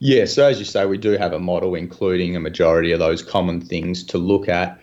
Yeah, 0.00 0.26
so 0.26 0.46
as 0.46 0.58
you 0.58 0.66
say, 0.66 0.84
we 0.84 0.98
do 0.98 1.12
have 1.12 1.32
a 1.32 1.38
model 1.38 1.74
including 1.74 2.36
a 2.36 2.40
majority 2.40 2.92
of 2.92 2.98
those 2.98 3.22
common 3.22 3.62
things 3.62 4.04
to 4.04 4.18
look 4.18 4.46
at. 4.46 4.78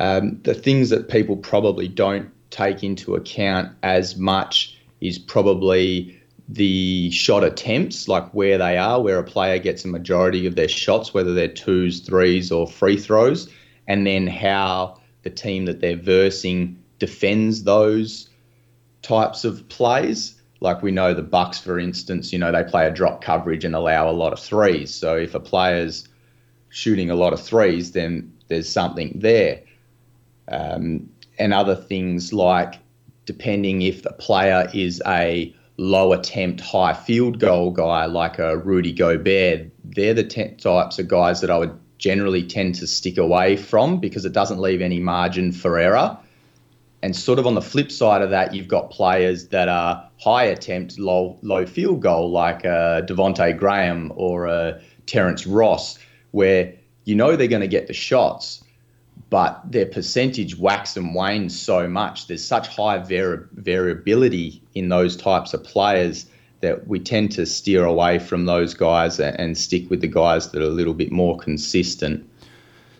Um, 0.00 0.40
the 0.42 0.54
things 0.54 0.88
that 0.88 1.10
people 1.10 1.36
probably 1.36 1.86
don't 1.86 2.30
take 2.48 2.82
into 2.82 3.14
account 3.14 3.76
as 3.82 4.16
much 4.16 4.78
is 5.02 5.18
probably 5.18 6.18
the 6.48 7.10
shot 7.10 7.42
attempts, 7.42 8.08
like 8.08 8.28
where 8.34 8.58
they 8.58 8.76
are, 8.76 9.00
where 9.00 9.18
a 9.18 9.24
player 9.24 9.58
gets 9.58 9.84
a 9.84 9.88
majority 9.88 10.46
of 10.46 10.56
their 10.56 10.68
shots, 10.68 11.14
whether 11.14 11.32
they're 11.32 11.48
twos, 11.48 12.00
threes, 12.00 12.52
or 12.52 12.66
free 12.66 12.96
throws, 12.96 13.48
and 13.88 14.06
then 14.06 14.26
how 14.26 15.00
the 15.22 15.30
team 15.30 15.64
that 15.64 15.80
they're 15.80 15.96
versing 15.96 16.78
defends 16.98 17.64
those 17.64 18.28
types 19.02 19.44
of 19.44 19.66
plays. 19.68 20.40
Like 20.60 20.82
we 20.82 20.90
know 20.90 21.14
the 21.14 21.22
Bucks, 21.22 21.58
for 21.58 21.78
instance, 21.78 22.32
you 22.32 22.38
know 22.38 22.52
they 22.52 22.64
play 22.64 22.86
a 22.86 22.90
drop 22.90 23.22
coverage 23.22 23.64
and 23.64 23.74
allow 23.74 24.08
a 24.08 24.12
lot 24.12 24.32
of 24.32 24.38
threes. 24.38 24.92
So 24.94 25.16
if 25.16 25.34
a 25.34 25.40
player's 25.40 26.08
shooting 26.68 27.10
a 27.10 27.14
lot 27.14 27.32
of 27.32 27.40
threes, 27.40 27.92
then 27.92 28.32
there's 28.48 28.68
something 28.68 29.18
there. 29.20 29.62
Um, 30.48 31.08
and 31.38 31.54
other 31.54 31.74
things 31.74 32.32
like 32.32 32.74
depending 33.26 33.82
if 33.82 34.02
the 34.02 34.12
player 34.12 34.68
is 34.74 35.02
a 35.06 35.54
low 35.76 36.12
attempt, 36.12 36.60
high 36.60 36.94
field 36.94 37.38
goal 37.38 37.70
guy 37.70 38.06
like 38.06 38.38
a 38.38 38.56
Rudy 38.56 38.92
Gobert, 38.92 39.70
they're 39.84 40.14
the 40.14 40.24
types 40.24 40.98
of 40.98 41.08
guys 41.08 41.40
that 41.40 41.50
I 41.50 41.58
would 41.58 41.78
generally 41.98 42.42
tend 42.42 42.74
to 42.76 42.86
stick 42.86 43.18
away 43.18 43.56
from 43.56 43.98
because 43.98 44.24
it 44.24 44.32
doesn't 44.32 44.58
leave 44.58 44.80
any 44.80 45.00
margin 45.00 45.52
for 45.52 45.78
error. 45.78 46.16
And 47.02 47.14
sort 47.14 47.38
of 47.38 47.46
on 47.46 47.54
the 47.54 47.62
flip 47.62 47.92
side 47.92 48.22
of 48.22 48.30
that, 48.30 48.54
you've 48.54 48.68
got 48.68 48.90
players 48.90 49.48
that 49.48 49.68
are 49.68 50.08
high 50.18 50.44
attempt, 50.44 50.98
low 50.98 51.38
low 51.42 51.66
field 51.66 52.00
goal, 52.00 52.30
like 52.30 52.64
uh, 52.64 53.02
a 53.02 53.06
Devonte 53.06 53.58
Graham 53.58 54.10
or 54.16 54.46
a 54.46 54.80
Terrence 55.04 55.46
Ross, 55.46 55.98
where 56.30 56.72
you 57.04 57.14
know 57.14 57.36
they're 57.36 57.46
going 57.46 57.60
to 57.60 57.68
get 57.68 57.88
the 57.88 57.92
shots, 57.92 58.63
but 59.30 59.60
their 59.70 59.86
percentage 59.86 60.56
wax 60.56 60.96
and 60.96 61.14
wanes 61.14 61.58
so 61.58 61.88
much. 61.88 62.26
There's 62.26 62.44
such 62.44 62.68
high 62.68 62.98
vari- 62.98 63.46
variability 63.54 64.62
in 64.74 64.88
those 64.88 65.16
types 65.16 65.54
of 65.54 65.64
players 65.64 66.26
that 66.60 66.86
we 66.86 66.98
tend 66.98 67.32
to 67.32 67.44
steer 67.44 67.84
away 67.84 68.18
from 68.18 68.46
those 68.46 68.74
guys 68.74 69.20
and 69.20 69.58
stick 69.58 69.90
with 69.90 70.00
the 70.00 70.08
guys 70.08 70.50
that 70.50 70.62
are 70.62 70.66
a 70.66 70.70
little 70.70 70.94
bit 70.94 71.12
more 71.12 71.36
consistent. 71.36 72.28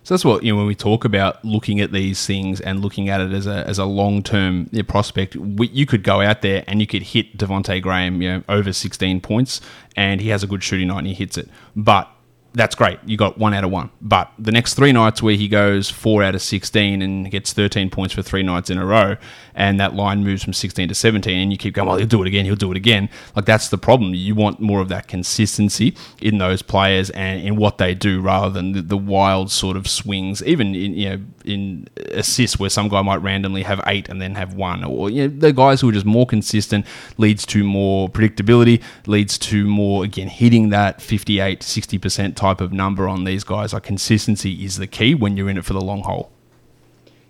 So 0.03 0.13
that's 0.13 0.23
what 0.23 0.43
you 0.43 0.51
know 0.51 0.57
when 0.57 0.67
we 0.67 0.75
talk 0.75 1.03
about 1.03 1.43
looking 1.43 1.79
at 1.79 1.91
these 1.91 2.27
things 2.27 2.61
and 2.61 2.79
looking 2.79 3.09
at 3.09 3.21
it 3.21 3.31
as 3.31 3.47
a 3.47 3.67
as 3.67 3.79
a 3.79 3.85
long 3.85 4.21
term 4.21 4.69
prospect. 4.87 5.35
We, 5.35 5.67
you 5.69 5.87
could 5.87 6.03
go 6.03 6.21
out 6.21 6.43
there 6.43 6.63
and 6.67 6.79
you 6.79 6.85
could 6.85 7.01
hit 7.01 7.37
Devonte 7.37 7.81
Graham, 7.81 8.21
you 8.21 8.29
know, 8.29 8.43
over 8.47 8.71
16 8.71 9.19
points, 9.21 9.61
and 9.95 10.21
he 10.21 10.29
has 10.29 10.43
a 10.43 10.47
good 10.47 10.63
shooting 10.63 10.89
night 10.89 10.99
and 10.99 11.07
he 11.07 11.15
hits 11.15 11.39
it. 11.39 11.49
But 11.75 12.07
that's 12.55 12.73
great. 12.73 12.99
You 13.05 13.17
got 13.17 13.37
one 13.37 13.53
out 13.53 13.65
of 13.65 13.71
one. 13.71 13.91
But 14.01 14.31
the 14.39 14.51
next 14.51 14.75
three 14.75 14.93
nights 14.93 15.21
where 15.21 15.35
he 15.35 15.47
goes 15.49 15.89
four 15.89 16.23
out 16.23 16.35
of 16.35 16.41
16 16.41 17.01
and 17.01 17.29
gets 17.29 17.51
13 17.51 17.89
points 17.89 18.13
for 18.13 18.21
three 18.21 18.43
nights 18.43 18.69
in 18.69 18.77
a 18.77 18.85
row, 18.85 19.17
and 19.53 19.79
that 19.79 19.93
line 19.93 20.23
moves 20.23 20.43
from 20.43 20.53
16 20.53 20.87
to 20.87 20.95
17, 20.95 21.37
and 21.37 21.51
you 21.51 21.57
keep 21.57 21.73
going, 21.73 21.87
well, 21.87 21.97
he'll 21.97 22.07
do 22.07 22.21
it 22.23 22.27
again, 22.27 22.45
he'll 22.45 22.55
do 22.55 22.71
it 22.71 22.77
again. 22.77 23.09
Like, 23.35 23.45
that's 23.45 23.67
the 23.69 23.77
problem. 23.77 24.13
You 24.13 24.35
want 24.35 24.61
more 24.61 24.79
of 24.79 24.87
that 24.89 25.07
consistency 25.07 25.95
in 26.21 26.37
those 26.37 26.61
players 26.61 27.09
and 27.09 27.41
in 27.41 27.57
what 27.57 27.77
they 27.77 27.93
do 27.93 28.21
rather 28.21 28.49
than 28.49 28.71
the, 28.71 28.81
the 28.81 28.97
wild 28.97 29.51
sort 29.51 29.75
of 29.75 29.87
swings, 29.87 30.41
even 30.43 30.73
in, 30.73 30.93
you 30.93 31.09
know, 31.09 31.21
in 31.43 31.87
assists 32.11 32.57
where 32.57 32.69
some 32.69 32.87
guy 32.87 33.01
might 33.01 33.21
randomly 33.21 33.63
have 33.63 33.81
eight 33.85 34.07
and 34.07 34.21
then 34.21 34.35
have 34.35 34.53
one. 34.53 34.83
Or, 34.83 35.09
you 35.09 35.27
know, 35.27 35.39
the 35.39 35.51
guys 35.51 35.81
who 35.81 35.89
are 35.89 35.93
just 35.93 36.05
more 36.05 36.25
consistent 36.25 36.85
leads 37.17 37.45
to 37.47 37.65
more 37.65 38.09
predictability, 38.09 38.81
leads 39.07 39.37
to 39.39 39.65
more, 39.65 40.05
again, 40.05 40.29
hitting 40.29 40.69
that 40.69 41.01
58, 41.01 41.59
60% 41.59 42.35
type 42.45 42.61
of 42.61 42.71
number 42.71 43.07
on 43.07 43.23
these 43.23 43.43
guys. 43.43 43.73
Like 43.73 43.83
consistency 43.83 44.63
is 44.63 44.77
the 44.77 44.87
key 44.87 45.15
when 45.15 45.35
you're 45.35 45.49
in 45.49 45.57
it 45.57 45.65
for 45.65 45.73
the 45.73 45.81
long 45.81 46.03
haul. 46.03 46.31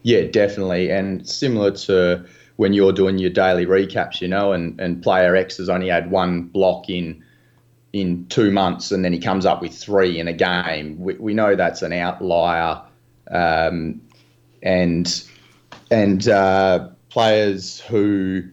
Yeah, 0.04 0.24
definitely. 0.24 0.92
And 0.92 1.28
similar 1.28 1.72
to 1.72 2.26
when 2.58 2.74
you're 2.74 2.92
doing 2.92 3.18
your 3.18 3.30
daily 3.30 3.66
recaps, 3.66 4.22
you 4.22 4.28
know, 4.28 4.52
and, 4.52 4.80
and 4.80 5.02
player 5.02 5.36
X 5.36 5.58
has 5.58 5.70
only 5.70 5.90
had 5.90 6.12
one 6.12 6.44
block 6.44 6.90
in 6.90 7.24
in 7.94 8.26
two 8.28 8.52
months 8.52 8.92
and 8.92 9.06
then 9.06 9.14
he 9.14 9.20
comes 9.20 9.46
up 9.46 9.62
with 9.62 9.74
three 9.74 10.20
in 10.20 10.28
a 10.28 10.34
game. 10.34 11.00
We, 11.00 11.14
we 11.14 11.34
know 11.34 11.56
that's 11.56 11.82
an 11.82 11.94
outlier. 11.94 12.82
Um, 13.32 14.02
and 14.62 15.24
and 15.90 16.28
uh, 16.28 16.90
players 17.10 17.80
who 17.80 18.44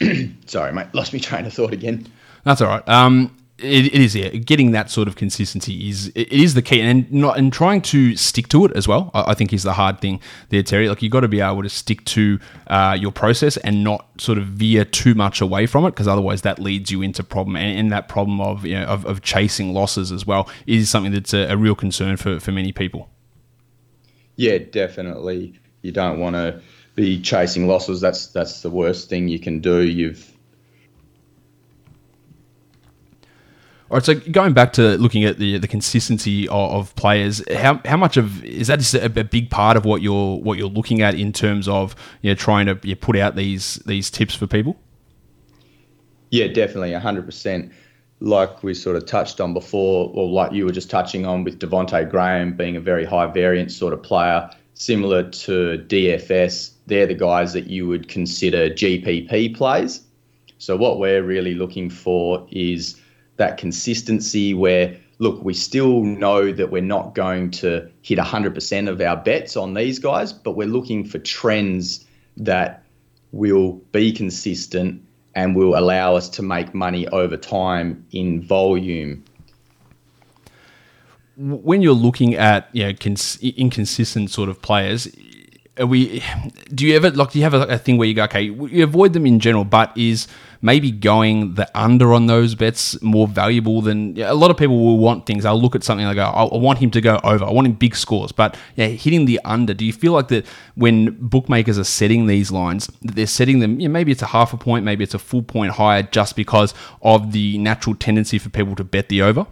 sorry, 0.46 0.72
mate, 0.72 0.86
lost 0.94 1.12
me 1.12 1.20
train 1.20 1.44
of 1.44 1.52
thought 1.52 1.72
again. 1.72 2.06
That's 2.44 2.62
all 2.62 2.68
right. 2.68 2.88
Um, 2.88 3.36
it, 3.58 3.86
it 3.86 3.94
is 3.94 4.14
yeah 4.14 4.28
getting 4.28 4.70
that 4.70 4.90
sort 4.90 5.08
of 5.08 5.16
consistency 5.16 5.88
is 5.88 6.12
it 6.14 6.32
is 6.32 6.54
the 6.54 6.62
key 6.62 6.80
and 6.80 7.10
not 7.12 7.38
and 7.38 7.52
trying 7.52 7.82
to 7.82 8.14
stick 8.16 8.48
to 8.48 8.64
it 8.64 8.72
as 8.76 8.86
well 8.86 9.10
I, 9.14 9.32
I 9.32 9.34
think 9.34 9.52
is 9.52 9.64
the 9.64 9.72
hard 9.72 10.00
thing 10.00 10.20
there 10.50 10.62
Terry. 10.62 10.88
Like 10.88 11.02
you 11.02 11.10
got 11.10 11.20
to 11.20 11.28
be 11.28 11.40
able 11.40 11.62
to 11.62 11.68
stick 11.68 12.04
to 12.06 12.38
uh, 12.68 12.96
your 12.98 13.12
process 13.12 13.56
and 13.58 13.82
not 13.82 14.06
sort 14.18 14.38
of 14.38 14.46
veer 14.46 14.84
too 14.84 15.14
much 15.14 15.40
away 15.40 15.66
from 15.66 15.84
it 15.84 15.90
because 15.90 16.06
otherwise 16.06 16.42
that 16.42 16.58
leads 16.58 16.90
you 16.90 17.02
into 17.02 17.24
problem 17.24 17.56
and, 17.56 17.78
and, 17.78 17.92
that 17.92 18.08
problem 18.08 18.40
of 18.40 18.66
you 18.66 18.78
know 18.78 18.84
of, 18.84 19.04
of 19.06 19.22
chasing 19.22 19.72
losses 19.72 20.12
as 20.12 20.26
well 20.26 20.48
is 20.66 20.90
something 20.90 21.12
that's 21.12 21.32
a, 21.32 21.48
a 21.48 21.56
real 21.56 21.74
concern 21.74 22.16
for, 22.16 22.38
for 22.38 22.52
many 22.52 22.72
people. 22.72 23.08
Yeah 24.36 24.58
definitely. 24.58 25.58
You 25.82 25.92
don't 25.92 26.20
want 26.20 26.36
to 26.36 26.60
be 26.94 27.20
chasing 27.20 27.66
losses. 27.66 28.00
That's 28.00 28.26
that's 28.28 28.62
the 28.62 28.70
worst 28.70 29.08
thing 29.08 29.28
you 29.28 29.38
can 29.38 29.60
do. 29.60 29.82
You've 29.82 30.37
All 33.90 33.96
right, 33.96 34.04
so 34.04 34.16
going 34.16 34.52
back 34.52 34.74
to 34.74 34.98
looking 34.98 35.24
at 35.24 35.38
the 35.38 35.56
the 35.56 35.66
consistency 35.66 36.46
of, 36.48 36.72
of 36.72 36.94
players, 36.96 37.42
how, 37.54 37.80
how 37.86 37.96
much 37.96 38.18
of 38.18 38.44
is 38.44 38.66
that 38.66 38.80
just 38.80 38.92
a, 38.92 39.06
a, 39.06 39.24
big 39.24 39.48
part 39.48 39.78
of 39.78 39.86
what 39.86 40.02
you're 40.02 40.36
what 40.36 40.58
you're 40.58 40.68
looking 40.68 41.00
at 41.00 41.14
in 41.14 41.32
terms 41.32 41.66
of 41.68 41.96
you 42.20 42.30
know, 42.30 42.34
trying 42.34 42.66
to 42.66 42.78
you 42.82 42.94
know, 42.94 42.98
put 43.00 43.16
out 43.16 43.34
these 43.34 43.76
these 43.86 44.10
tips 44.10 44.34
for 44.34 44.46
people? 44.46 44.76
Yeah, 46.28 46.48
definitely, 46.48 46.92
hundred 46.92 47.24
percent. 47.24 47.72
Like 48.20 48.62
we 48.62 48.74
sort 48.74 48.96
of 48.96 49.06
touched 49.06 49.40
on 49.40 49.54
before, 49.54 50.10
or 50.12 50.28
like 50.28 50.52
you 50.52 50.66
were 50.66 50.72
just 50.72 50.90
touching 50.90 51.24
on 51.24 51.42
with 51.42 51.58
Devonte 51.58 52.10
Graham 52.10 52.54
being 52.54 52.76
a 52.76 52.80
very 52.80 53.06
high 53.06 53.26
variance 53.26 53.74
sort 53.74 53.94
of 53.94 54.02
player, 54.02 54.50
similar 54.74 55.30
to 55.30 55.82
DFS. 55.88 56.72
They're 56.88 57.06
the 57.06 57.14
guys 57.14 57.54
that 57.54 57.68
you 57.68 57.88
would 57.88 58.08
consider 58.08 58.68
GPP 58.68 59.56
plays. 59.56 60.02
So 60.58 60.76
what 60.76 60.98
we're 60.98 61.22
really 61.22 61.54
looking 61.54 61.88
for 61.88 62.46
is 62.50 63.00
that 63.38 63.56
consistency 63.56 64.54
where 64.54 64.96
look, 65.18 65.42
we 65.42 65.54
still 65.54 66.02
know 66.02 66.52
that 66.52 66.70
we're 66.70 66.82
not 66.82 67.14
going 67.14 67.50
to 67.50 67.90
hit 68.02 68.18
100% 68.18 68.88
of 68.88 69.00
our 69.00 69.16
bets 69.16 69.56
on 69.56 69.74
these 69.74 69.98
guys, 69.98 70.32
but 70.32 70.52
we're 70.52 70.68
looking 70.68 71.04
for 71.04 71.18
trends 71.18 72.06
that 72.36 72.84
will 73.32 73.72
be 73.92 74.12
consistent 74.12 75.02
and 75.34 75.54
will 75.56 75.76
allow 75.76 76.14
us 76.14 76.28
to 76.28 76.42
make 76.42 76.72
money 76.74 77.06
over 77.08 77.36
time 77.36 78.06
in 78.12 78.42
volume. 78.42 79.24
When 81.36 81.82
you're 81.82 81.94
looking 81.94 82.34
at 82.34 82.68
you 82.72 82.84
know, 82.84 82.94
cons- 82.94 83.38
inconsistent 83.42 84.30
sort 84.30 84.48
of 84.48 84.60
players, 84.62 85.08
are 85.78 85.86
we? 85.86 86.22
Do 86.74 86.86
you 86.86 86.96
ever 86.96 87.10
like? 87.10 87.30
Do 87.30 87.38
you 87.38 87.44
have 87.44 87.54
a, 87.54 87.62
a 87.62 87.78
thing 87.78 87.98
where 87.98 88.08
you 88.08 88.14
go, 88.14 88.24
okay, 88.24 88.42
you 88.42 88.82
avoid 88.82 89.12
them 89.12 89.26
in 89.26 89.40
general, 89.40 89.64
but 89.64 89.96
is 89.96 90.28
maybe 90.60 90.90
going 90.90 91.54
the 91.54 91.70
under 91.78 92.12
on 92.12 92.26
those 92.26 92.54
bets 92.54 93.00
more 93.00 93.28
valuable 93.28 93.80
than 93.80 94.16
yeah, 94.16 94.30
a 94.30 94.34
lot 94.34 94.50
of 94.50 94.56
people 94.56 94.78
will 94.78 94.98
want 94.98 95.26
things. 95.26 95.44
I'll 95.44 95.60
look 95.60 95.74
at 95.74 95.84
something 95.84 96.06
I 96.06 96.14
go, 96.14 96.24
I 96.24 96.56
want 96.56 96.78
him 96.78 96.90
to 96.92 97.00
go 97.00 97.20
over. 97.22 97.44
I 97.44 97.50
want 97.50 97.66
him 97.66 97.74
big 97.74 97.94
scores, 97.94 98.32
but 98.32 98.56
yeah, 98.76 98.86
hitting 98.86 99.24
the 99.24 99.40
under. 99.44 99.74
Do 99.74 99.84
you 99.84 99.92
feel 99.92 100.12
like 100.12 100.28
that 100.28 100.46
when 100.74 101.16
bookmakers 101.20 101.78
are 101.78 101.84
setting 101.84 102.26
these 102.26 102.50
lines, 102.50 102.88
that 103.02 103.14
they're 103.14 103.26
setting 103.26 103.60
them? 103.60 103.80
Yeah, 103.80 103.88
maybe 103.88 104.12
it's 104.12 104.22
a 104.22 104.26
half 104.26 104.52
a 104.52 104.56
point, 104.56 104.84
maybe 104.84 105.04
it's 105.04 105.14
a 105.14 105.18
full 105.18 105.42
point 105.42 105.72
higher, 105.72 106.02
just 106.02 106.36
because 106.36 106.74
of 107.02 107.32
the 107.32 107.58
natural 107.58 107.94
tendency 107.94 108.38
for 108.38 108.48
people 108.50 108.74
to 108.76 108.84
bet 108.84 109.08
the 109.08 109.22
over. 109.22 109.46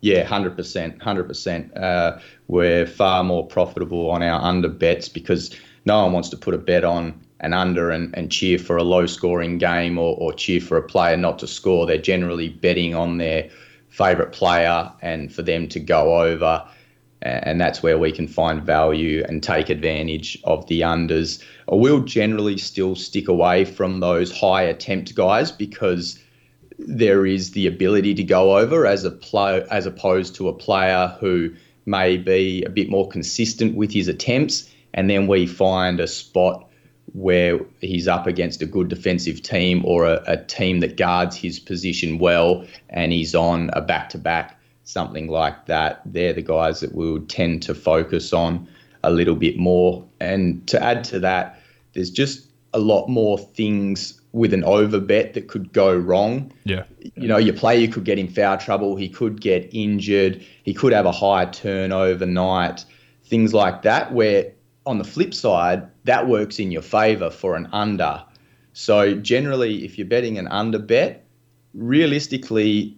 Yeah, 0.00 0.24
hundred 0.24 0.56
percent, 0.56 1.02
hundred 1.02 1.24
percent. 1.24 1.76
Uh, 1.76 2.18
we're 2.48 2.86
far 2.86 3.24
more 3.24 3.46
profitable 3.46 4.10
on 4.10 4.22
our 4.22 4.40
under 4.40 4.68
bets 4.68 5.08
because 5.08 5.56
no 5.84 6.02
one 6.02 6.12
wants 6.12 6.28
to 6.30 6.36
put 6.36 6.54
a 6.54 6.58
bet 6.58 6.84
on 6.84 7.20
an 7.40 7.52
under 7.52 7.90
and, 7.90 8.16
and 8.16 8.30
cheer 8.30 8.58
for 8.58 8.76
a 8.76 8.82
low 8.82 9.06
scoring 9.06 9.58
game 9.58 9.98
or, 9.98 10.16
or 10.16 10.32
cheer 10.32 10.60
for 10.60 10.76
a 10.76 10.82
player 10.82 11.16
not 11.16 11.38
to 11.38 11.46
score. 11.46 11.86
They're 11.86 11.98
generally 11.98 12.48
betting 12.48 12.94
on 12.94 13.18
their 13.18 13.50
favourite 13.88 14.32
player 14.32 14.90
and 15.02 15.32
for 15.32 15.42
them 15.42 15.68
to 15.68 15.80
go 15.80 16.20
over. 16.20 16.66
And 17.22 17.60
that's 17.60 17.82
where 17.82 17.98
we 17.98 18.12
can 18.12 18.28
find 18.28 18.62
value 18.62 19.24
and 19.28 19.42
take 19.42 19.70
advantage 19.70 20.38
of 20.44 20.66
the 20.68 20.82
unders. 20.82 21.42
I 21.70 21.74
will 21.74 22.00
generally 22.00 22.58
still 22.58 22.94
stick 22.94 23.28
away 23.28 23.64
from 23.64 24.00
those 24.00 24.36
high 24.36 24.62
attempt 24.62 25.14
guys 25.14 25.50
because 25.50 26.18
there 26.78 27.24
is 27.26 27.52
the 27.52 27.66
ability 27.66 28.14
to 28.14 28.24
go 28.24 28.58
over 28.58 28.86
as 28.86 29.04
a 29.04 29.10
play, 29.10 29.64
as 29.70 29.86
opposed 29.86 30.34
to 30.36 30.48
a 30.48 30.52
player 30.52 31.16
who 31.20 31.50
may 31.86 32.16
be 32.16 32.62
a 32.64 32.70
bit 32.70 32.90
more 32.90 33.08
consistent 33.08 33.76
with 33.76 33.92
his 33.92 34.08
attempts, 34.08 34.70
and 34.94 35.08
then 35.08 35.26
we 35.26 35.46
find 35.46 36.00
a 36.00 36.06
spot 36.06 36.68
where 37.12 37.60
he's 37.80 38.08
up 38.08 38.26
against 38.26 38.60
a 38.60 38.66
good 38.66 38.88
defensive 38.88 39.40
team 39.42 39.82
or 39.84 40.04
a, 40.04 40.22
a 40.26 40.36
team 40.44 40.80
that 40.80 40.96
guards 40.96 41.36
his 41.36 41.58
position 41.58 42.18
well, 42.18 42.66
and 42.90 43.12
he's 43.12 43.34
on 43.34 43.70
a 43.72 43.80
back 43.80 44.10
to 44.10 44.18
back, 44.18 44.60
something 44.84 45.28
like 45.28 45.66
that. 45.66 46.02
They're 46.04 46.32
the 46.32 46.42
guys 46.42 46.80
that 46.80 46.94
we 46.94 47.10
would 47.10 47.28
tend 47.28 47.62
to 47.62 47.74
focus 47.74 48.32
on 48.32 48.68
a 49.02 49.10
little 49.10 49.36
bit 49.36 49.56
more. 49.56 50.04
And 50.20 50.66
to 50.66 50.82
add 50.82 51.04
to 51.04 51.20
that, 51.20 51.60
there's 51.94 52.10
just 52.10 52.46
a 52.74 52.78
lot 52.78 53.08
more 53.08 53.38
things 53.38 54.20
with 54.36 54.52
an 54.52 54.62
over 54.64 55.00
bet 55.00 55.32
that 55.32 55.48
could 55.48 55.72
go 55.72 55.96
wrong. 55.96 56.52
Yeah. 56.64 56.84
You 57.14 57.26
know, 57.26 57.38
your 57.38 57.54
player 57.54 57.88
could 57.90 58.04
get 58.04 58.18
in 58.18 58.28
foul 58.28 58.58
trouble, 58.58 58.94
he 58.94 59.08
could 59.08 59.40
get 59.40 59.66
injured, 59.72 60.44
he 60.62 60.74
could 60.74 60.92
have 60.92 61.06
a 61.06 61.12
high 61.12 61.46
turnover 61.46 62.26
night, 62.26 62.84
things 63.24 63.54
like 63.54 63.80
that, 63.82 64.12
where 64.12 64.52
on 64.84 64.98
the 64.98 65.04
flip 65.04 65.32
side, 65.32 65.88
that 66.04 66.28
works 66.28 66.58
in 66.58 66.70
your 66.70 66.82
favor 66.82 67.30
for 67.30 67.56
an 67.56 67.66
under. 67.72 68.22
So 68.74 69.14
generally, 69.14 69.86
if 69.86 69.96
you're 69.96 70.06
betting 70.06 70.36
an 70.36 70.48
under 70.48 70.78
bet, 70.78 71.24
realistically, 71.72 72.94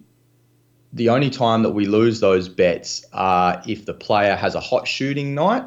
the 0.91 1.07
only 1.07 1.29
time 1.29 1.63
that 1.63 1.71
we 1.71 1.85
lose 1.85 2.19
those 2.19 2.49
bets 2.49 3.05
are 3.13 3.63
if 3.65 3.85
the 3.85 3.93
player 3.93 4.35
has 4.35 4.55
a 4.55 4.59
hot 4.59 4.89
shooting 4.89 5.35
night 5.35 5.63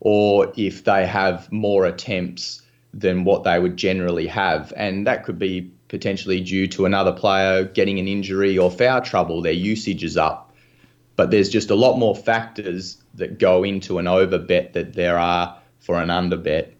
or 0.00 0.52
if 0.56 0.82
they 0.82 1.06
have 1.06 1.50
more 1.52 1.86
attempts 1.86 2.60
than 2.94 3.24
what 3.24 3.44
they 3.44 3.58
would 3.58 3.76
generally 3.76 4.26
have. 4.26 4.72
And 4.76 5.06
that 5.06 5.24
could 5.24 5.38
be 5.38 5.70
potentially 5.88 6.40
due 6.40 6.66
to 6.68 6.86
another 6.86 7.12
player 7.12 7.64
getting 7.64 7.98
an 7.98 8.08
injury 8.08 8.56
or 8.56 8.70
foul 8.70 9.00
trouble, 9.00 9.42
their 9.42 9.52
usage 9.52 10.02
is 10.02 10.16
up. 10.16 10.54
But 11.16 11.30
there's 11.30 11.50
just 11.50 11.70
a 11.70 11.74
lot 11.74 11.98
more 11.98 12.16
factors 12.16 13.02
that 13.14 13.38
go 13.38 13.62
into 13.62 13.98
an 13.98 14.06
over 14.06 14.38
bet 14.38 14.72
that 14.72 14.94
there 14.94 15.18
are 15.18 15.58
for 15.80 16.00
an 16.00 16.10
under 16.10 16.36
bet. 16.36 16.72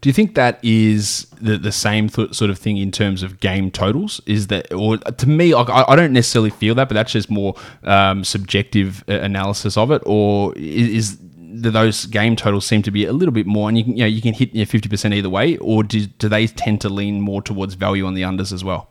Do 0.00 0.08
you 0.08 0.12
think 0.12 0.36
that 0.36 0.60
is 0.62 1.26
the, 1.40 1.58
the 1.58 1.72
same 1.72 2.08
th- 2.08 2.32
sort 2.32 2.50
of 2.50 2.58
thing 2.58 2.76
in 2.76 2.92
terms 2.92 3.24
of 3.24 3.40
game 3.40 3.72
totals? 3.72 4.20
Is 4.26 4.46
that, 4.46 4.72
or 4.72 4.98
to 4.98 5.28
me, 5.28 5.52
I, 5.52 5.62
I 5.62 5.96
don't 5.96 6.12
necessarily 6.12 6.50
feel 6.50 6.76
that, 6.76 6.88
but 6.88 6.94
that's 6.94 7.10
just 7.10 7.28
more 7.28 7.56
um, 7.82 8.22
subjective 8.22 9.02
uh, 9.08 9.14
analysis 9.14 9.76
of 9.76 9.90
it. 9.90 10.00
Or 10.06 10.56
is, 10.56 10.88
is 10.88 11.18
those 11.62 12.06
game 12.06 12.36
totals 12.36 12.66
seem 12.66 12.82
to 12.82 12.90
be 12.90 13.04
a 13.04 13.12
little 13.12 13.32
bit 13.32 13.46
more, 13.46 13.68
and 13.68 13.78
you 13.78 13.84
can 13.84 13.96
you 13.96 14.02
know 14.02 14.08
you 14.08 14.22
can 14.22 14.34
hit 14.34 14.52
fifty 14.68 14.88
percent 14.88 15.14
either 15.14 15.30
way, 15.30 15.56
or 15.58 15.82
do, 15.82 16.06
do 16.06 16.28
they 16.28 16.46
tend 16.46 16.80
to 16.82 16.88
lean 16.88 17.20
more 17.20 17.42
towards 17.42 17.74
value 17.74 18.06
on 18.06 18.14
the 18.14 18.22
unders 18.22 18.52
as 18.52 18.64
well? 18.64 18.88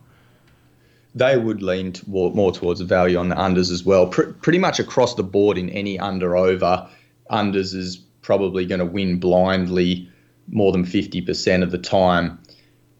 They 1.15 1.37
would 1.37 1.63
lean 1.63 1.93
toward, 1.93 2.35
more 2.35 2.51
towards 2.51 2.81
value 2.81 3.17
on 3.17 3.29
the 3.29 3.35
unders 3.35 3.71
as 3.71 3.83
well. 3.83 4.07
Pr- 4.07 4.33
pretty 4.41 4.59
much 4.59 4.79
across 4.79 5.15
the 5.15 5.23
board 5.23 5.57
in 5.57 5.69
any 5.69 5.97
under 5.97 6.37
over, 6.37 6.87
unders 7.31 7.73
is 7.73 7.97
probably 8.21 8.65
going 8.65 8.79
to 8.79 8.85
win 8.85 9.19
blindly 9.19 10.09
more 10.47 10.71
than 10.71 10.85
fifty 10.85 11.21
percent 11.21 11.63
of 11.63 11.71
the 11.71 11.77
time. 11.77 12.39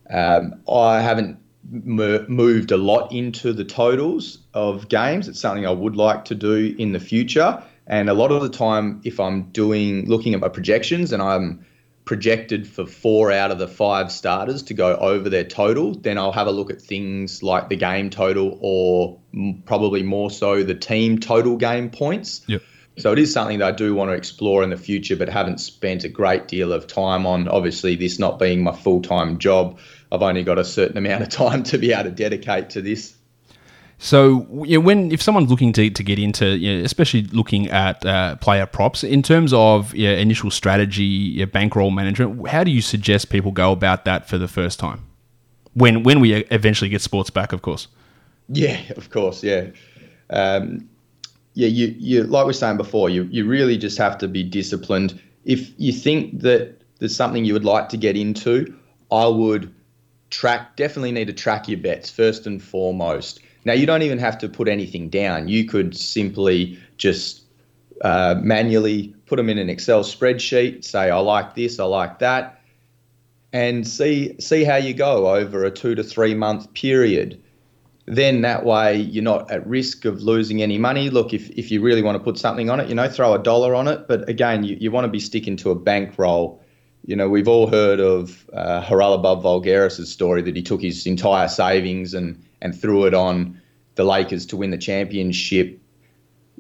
Um, 0.10 0.56
I 0.72 1.02
haven't 1.02 1.38
moved 1.70 2.72
a 2.72 2.78
lot 2.78 3.12
into 3.12 3.52
the 3.52 3.66
totals 3.66 4.40
of 4.54 4.88
games. 4.88 5.28
It's 5.28 5.40
something 5.40 5.66
I 5.66 5.72
would 5.72 5.98
like 5.98 6.24
to 6.26 6.36
do 6.36 6.74
in 6.80 6.94
the 6.94 7.00
future 7.00 7.62
and 7.88 8.10
a 8.10 8.14
lot 8.14 8.32
of 8.32 8.42
the 8.42 8.50
time, 8.50 9.02
if 9.04 9.20
I'm 9.20 9.44
doing 9.52 10.08
looking 10.08 10.34
at 10.34 10.40
my 10.40 10.50
projections 10.50 11.14
and 11.14 11.22
I'm 11.22 11.66
projected 12.06 12.68
for 12.68 12.86
four 12.86 13.32
out 13.32 13.52
of 13.52 13.60
the 13.60 13.68
five 13.68 14.12
starters 14.12 14.64
to 14.64 14.74
go 14.74 14.96
over 14.96 15.30
their 15.30 15.44
total, 15.44 15.94
then 15.94 16.18
I'll 16.18 16.32
have 16.32 16.48
a 16.48 16.52
look 16.52 16.72
at 16.72 16.82
things 16.82 17.44
like 17.44 17.70
the 17.70 17.76
game 17.76 18.10
total 18.10 18.58
or 18.62 19.20
probably 19.66 20.04
more 20.04 20.32
so 20.32 20.64
the 20.64 20.76
team 20.76 21.20
total 21.20 21.58
game 21.58 21.90
points. 21.90 22.42
Yep. 22.48 22.62
So 22.98 23.12
it 23.12 23.20
is 23.20 23.32
something 23.32 23.60
that 23.60 23.68
I 23.68 23.72
do 23.74 23.94
want 23.94 24.10
to 24.10 24.16
explore 24.16 24.64
in 24.64 24.72
the 24.72 24.78
future, 24.78 25.16
but 25.16 25.30
haven't 25.30 25.60
spent 25.60 26.04
a 26.04 26.10
great 26.10 26.48
deal 26.48 26.74
of 26.74 26.88
time 26.88 27.28
on. 27.28 27.48
Obviously, 27.48 27.96
this 27.96 28.18
not 28.18 28.40
being 28.40 28.64
my 28.64 28.76
full 28.76 29.02
time 29.02 29.38
job, 29.38 29.80
I've 30.12 30.24
only 30.24 30.44
got 30.44 30.58
a 30.58 30.66
certain 30.66 30.98
amount 30.98 31.22
of 31.22 31.30
time 31.30 31.64
to 31.64 31.78
be 31.78 31.92
able 31.94 32.06
to 32.06 32.12
dedicate 32.12 32.72
to 32.72 32.82
this. 32.82 33.16
So 34.00 34.46
you 34.64 34.78
know, 34.78 34.86
when 34.86 35.12
if 35.12 35.22
someone's 35.22 35.50
looking 35.50 35.74
to, 35.74 35.90
to 35.90 36.04
get 36.04 36.20
into, 36.20 36.58
you 36.58 36.78
know, 36.78 36.84
especially 36.84 37.24
looking 37.24 37.68
at 37.70 38.06
uh, 38.06 38.36
player 38.36 38.66
props 38.66 39.04
in 39.04 39.24
terms 39.24 39.54
of 39.54 39.96
you 39.96 40.08
know, 40.08 40.14
initial 40.14 40.52
strategy, 40.52 41.44
bankroll 41.46 41.90
management, 41.90 42.48
how 42.48 42.64
do 42.64 42.70
you 42.70 42.82
suggest 42.82 43.30
people 43.30 43.52
go 43.52 43.72
about 43.72 44.06
that 44.06 44.30
for 44.30 44.38
the 44.38 44.48
first 44.48 44.80
time? 44.80 45.04
When 45.74 46.04
when 46.04 46.20
we 46.20 46.36
eventually 46.46 46.90
get 46.90 47.02
sports 47.02 47.30
back, 47.30 47.54
of 47.54 47.64
course. 47.64 47.88
Yeah, 48.50 48.80
of 48.96 49.10
course, 49.10 49.44
yeah. 49.44 49.68
Um, 50.30 50.88
yeah, 51.56 51.68
you, 51.68 51.96
you 51.98 52.24
like 52.24 52.46
we 52.46 52.50
were 52.50 52.54
saying 52.54 52.78
before, 52.78 53.10
you, 53.10 53.24
you 53.24 53.46
really 53.46 53.78
just 53.78 53.98
have 53.98 54.18
to 54.20 54.28
be 54.28 54.44
disciplined. 54.44 55.20
If 55.46 55.72
you 55.78 55.92
think 55.92 56.42
that 56.42 56.80
there's 57.00 57.16
something 57.16 57.46
you 57.46 57.54
would 57.54 57.66
like 57.66 57.90
to 57.90 57.98
get 57.98 58.16
into, 58.16 58.76
I 59.12 59.26
would 59.26 59.74
track 60.30 60.76
definitely 60.76 61.14
need 61.14 61.28
to 61.28 61.34
track 61.34 61.68
your 61.68 61.80
bets 61.80 62.12
first 62.12 62.46
and 62.46 62.62
foremost 62.62 63.40
now, 63.68 63.74
you 63.74 63.86
don't 63.86 64.02
even 64.02 64.18
have 64.18 64.38
to 64.40 64.48
put 64.50 64.70
anything 64.70 65.10
down. 65.10 65.50
You 65.50 65.66
could 65.66 65.96
simply 65.96 66.80
just 66.96 67.44
uh, 68.02 68.36
manually 68.42 69.14
put 69.26 69.36
them 69.36 69.50
in 69.50 69.58
an 69.58 69.70
Excel 69.70 70.04
spreadsheet, 70.04 70.86
say, 70.86 71.10
I 71.10 71.18
like 71.20 71.54
this, 71.54 71.78
I 71.78 71.84
like 71.84 72.20
that, 72.20 72.62
and 73.52 73.86
see, 73.86 74.40
see 74.40 74.64
how 74.64 74.78
you 74.78 74.94
go 74.94 75.36
over 75.36 75.66
a 75.66 75.72
two 75.72 75.96
to 75.96 76.04
three 76.04 76.34
month 76.34 76.74
period. 76.74 77.42
Then 78.06 78.40
that 78.42 78.64
way 78.64 78.96
you're 78.96 79.22
not 79.22 79.52
at 79.52 79.68
risk 79.68 80.06
of 80.06 80.22
losing 80.22 80.62
any 80.62 80.78
money. 80.78 81.10
Look, 81.10 81.34
if, 81.34 81.50
if 81.50 81.70
you 81.70 81.82
really 81.82 82.02
want 82.02 82.16
to 82.16 82.24
put 82.24 82.38
something 82.38 82.70
on 82.70 82.80
it, 82.80 82.88
you 82.88 82.96
know, 82.96 83.10
throw 83.10 83.34
a 83.34 83.40
dollar 83.40 83.76
on 83.76 83.90
it. 83.90 84.08
But 84.08 84.30
again, 84.30 84.64
you, 84.64 84.78
you 84.80 84.92
want 84.92 85.04
to 85.04 85.12
be 85.12 85.20
sticking 85.20 85.58
to 85.58 85.72
a 85.72 85.76
bankroll. 85.76 86.64
You 87.08 87.16
know, 87.16 87.30
we've 87.30 87.48
all 87.48 87.68
heard 87.68 88.02
of 88.02 88.46
uh, 88.52 88.84
Haralabos 88.84 89.42
Voulgaris' 89.42 90.06
story 90.08 90.42
that 90.42 90.58
he 90.58 90.62
took 90.62 90.82
his 90.82 91.08
entire 91.08 91.48
savings 91.48 92.14
and 92.14 92.44
and 92.62 92.80
threw 92.80 93.06
it 93.06 93.14
on 93.14 93.62
the 93.96 94.04
Lakers 94.04 94.46
to 94.48 94.58
win 94.58 94.72
the 94.72 94.78
championship. 94.78 95.80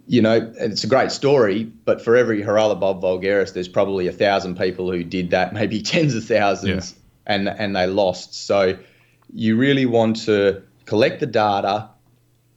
You 0.07 0.21
know, 0.21 0.53
it's 0.57 0.85
a 0.85 0.87
great 0.87 1.11
story, 1.11 1.63
but 1.63 2.01
for 2.01 2.15
every 2.15 2.41
Haralabos 2.41 3.01
Voulgaris, 3.01 3.53
there's 3.53 3.67
probably 3.67 4.07
a 4.07 4.13
thousand 4.13 4.57
people 4.57 4.89
who 4.89 5.03
did 5.03 5.31
that, 5.31 5.53
maybe 5.59 5.81
tens 5.81 6.15
of 6.15 6.23
thousands, 6.23 6.93
yeah. 6.93 7.33
and 7.33 7.49
and 7.49 7.75
they 7.75 7.85
lost. 7.85 8.33
So 8.33 8.77
you 9.33 9.57
really 9.57 9.85
want 9.85 10.15
to 10.27 10.63
collect 10.85 11.19
the 11.19 11.25
data, 11.25 11.89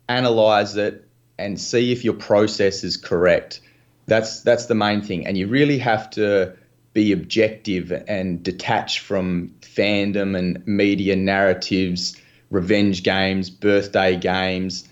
analyze 0.08 0.76
it, 0.76 1.08
and 1.40 1.60
see 1.60 1.90
if 1.90 2.04
your 2.04 2.14
process 2.14 2.84
is 2.84 2.96
correct. 2.96 3.60
That's 4.06 4.42
that's 4.42 4.66
the 4.66 4.76
main 4.76 5.02
thing, 5.02 5.26
and 5.26 5.36
you 5.36 5.48
really 5.48 5.78
have 5.78 6.08
to 6.10 6.54
be 6.92 7.12
objective 7.12 7.92
and 8.08 8.42
detach 8.42 9.00
from 9.00 9.54
fandom 9.60 10.36
and 10.36 10.66
media 10.66 11.16
narratives 11.16 12.20
revenge 12.50 13.04
games, 13.04 13.48
birthday 13.48 14.16
games, 14.16 14.88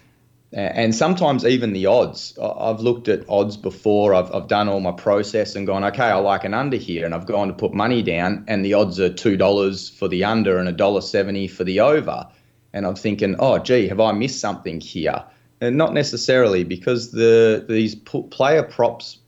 and 0.52 0.94
sometimes 0.94 1.44
even 1.44 1.72
the 1.74 1.86
odds. 1.86 2.38
I've 2.38 2.80
looked 2.80 3.08
at 3.08 3.28
odds 3.28 3.56
before. 3.56 4.14
I've, 4.14 4.34
I've 4.34 4.48
done 4.48 4.68
all 4.68 4.80
my 4.80 4.92
process 4.92 5.54
and 5.56 5.66
gone, 5.66 5.84
okay, 5.84 6.04
I 6.04 6.14
like 6.14 6.44
an 6.44 6.54
under 6.54 6.76
here, 6.78 7.04
and 7.04 7.14
I've 7.14 7.26
gone 7.26 7.48
to 7.48 7.54
put 7.54 7.74
money 7.74 8.02
down, 8.02 8.44
and 8.48 8.64
the 8.64 8.74
odds 8.74 8.98
are 8.98 9.12
two 9.12 9.36
dollars 9.36 9.90
for 9.90 10.08
the 10.08 10.24
under 10.24 10.56
and 10.58 10.68
a 10.68 10.72
dollar 10.72 11.02
seventy 11.02 11.48
for 11.48 11.64
the 11.64 11.80
over, 11.80 12.26
and 12.72 12.86
I'm 12.86 12.94
thinking, 12.94 13.36
oh, 13.38 13.58
gee, 13.58 13.88
have 13.88 14.00
I 14.00 14.12
missed 14.12 14.40
something 14.40 14.80
here? 14.80 15.24
And 15.60 15.76
not 15.76 15.92
necessarily 15.92 16.64
because 16.64 17.10
the 17.10 17.66
these 17.68 17.96
player 17.96 18.62
props, 18.62 19.18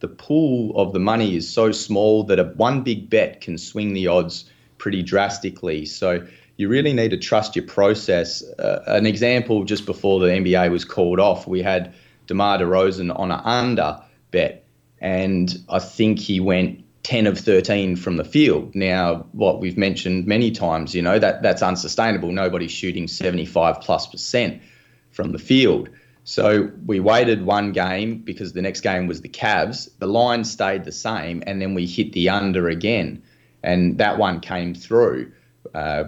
the 0.00 0.08
pool 0.08 0.72
of 0.76 0.92
the 0.92 0.98
money 0.98 1.36
is 1.36 1.48
so 1.48 1.72
small 1.72 2.24
that 2.24 2.38
a 2.38 2.44
one 2.44 2.82
big 2.82 3.08
bet 3.08 3.40
can 3.40 3.56
swing 3.58 3.92
the 3.92 4.06
odds 4.08 4.50
pretty 4.78 5.02
drastically. 5.02 5.84
So 5.84 6.26
you 6.56 6.68
really 6.68 6.92
need 6.92 7.10
to 7.10 7.16
trust 7.16 7.54
your 7.54 7.66
process. 7.66 8.42
Uh, 8.58 8.82
an 8.86 9.06
example 9.06 9.64
just 9.64 9.86
before 9.86 10.20
the 10.20 10.26
NBA 10.26 10.70
was 10.70 10.84
called 10.84 11.20
off, 11.20 11.46
we 11.46 11.62
had 11.62 11.94
DeMar 12.26 12.58
DeRozan 12.58 13.16
on 13.18 13.30
an 13.30 13.40
under 13.40 14.00
bet, 14.30 14.64
and 15.00 15.62
I 15.68 15.78
think 15.78 16.18
he 16.18 16.40
went 16.40 16.84
10 17.02 17.26
of 17.26 17.38
13 17.38 17.96
from 17.96 18.16
the 18.16 18.24
field. 18.24 18.74
Now, 18.74 19.26
what 19.32 19.60
we've 19.60 19.78
mentioned 19.78 20.26
many 20.26 20.50
times, 20.50 20.94
you 20.94 21.02
know, 21.02 21.18
that 21.18 21.42
that's 21.42 21.62
unsustainable. 21.62 22.30
Nobody's 22.30 22.70
shooting 22.70 23.08
75 23.08 23.80
plus 23.80 24.06
percent 24.06 24.62
from 25.10 25.32
the 25.32 25.38
field. 25.38 25.88
So 26.30 26.70
we 26.86 27.00
waited 27.00 27.44
one 27.44 27.72
game 27.72 28.18
because 28.18 28.52
the 28.52 28.62
next 28.62 28.82
game 28.82 29.08
was 29.08 29.20
the 29.20 29.28
Cavs. 29.28 29.88
The 29.98 30.06
line 30.06 30.44
stayed 30.44 30.84
the 30.84 30.92
same, 30.92 31.42
and 31.44 31.60
then 31.60 31.74
we 31.74 31.86
hit 31.86 32.12
the 32.12 32.28
under 32.28 32.68
again. 32.68 33.20
and 33.64 33.98
that 33.98 34.16
one 34.16 34.38
came 34.38 34.72
through 34.72 35.32
uh, 35.74 36.04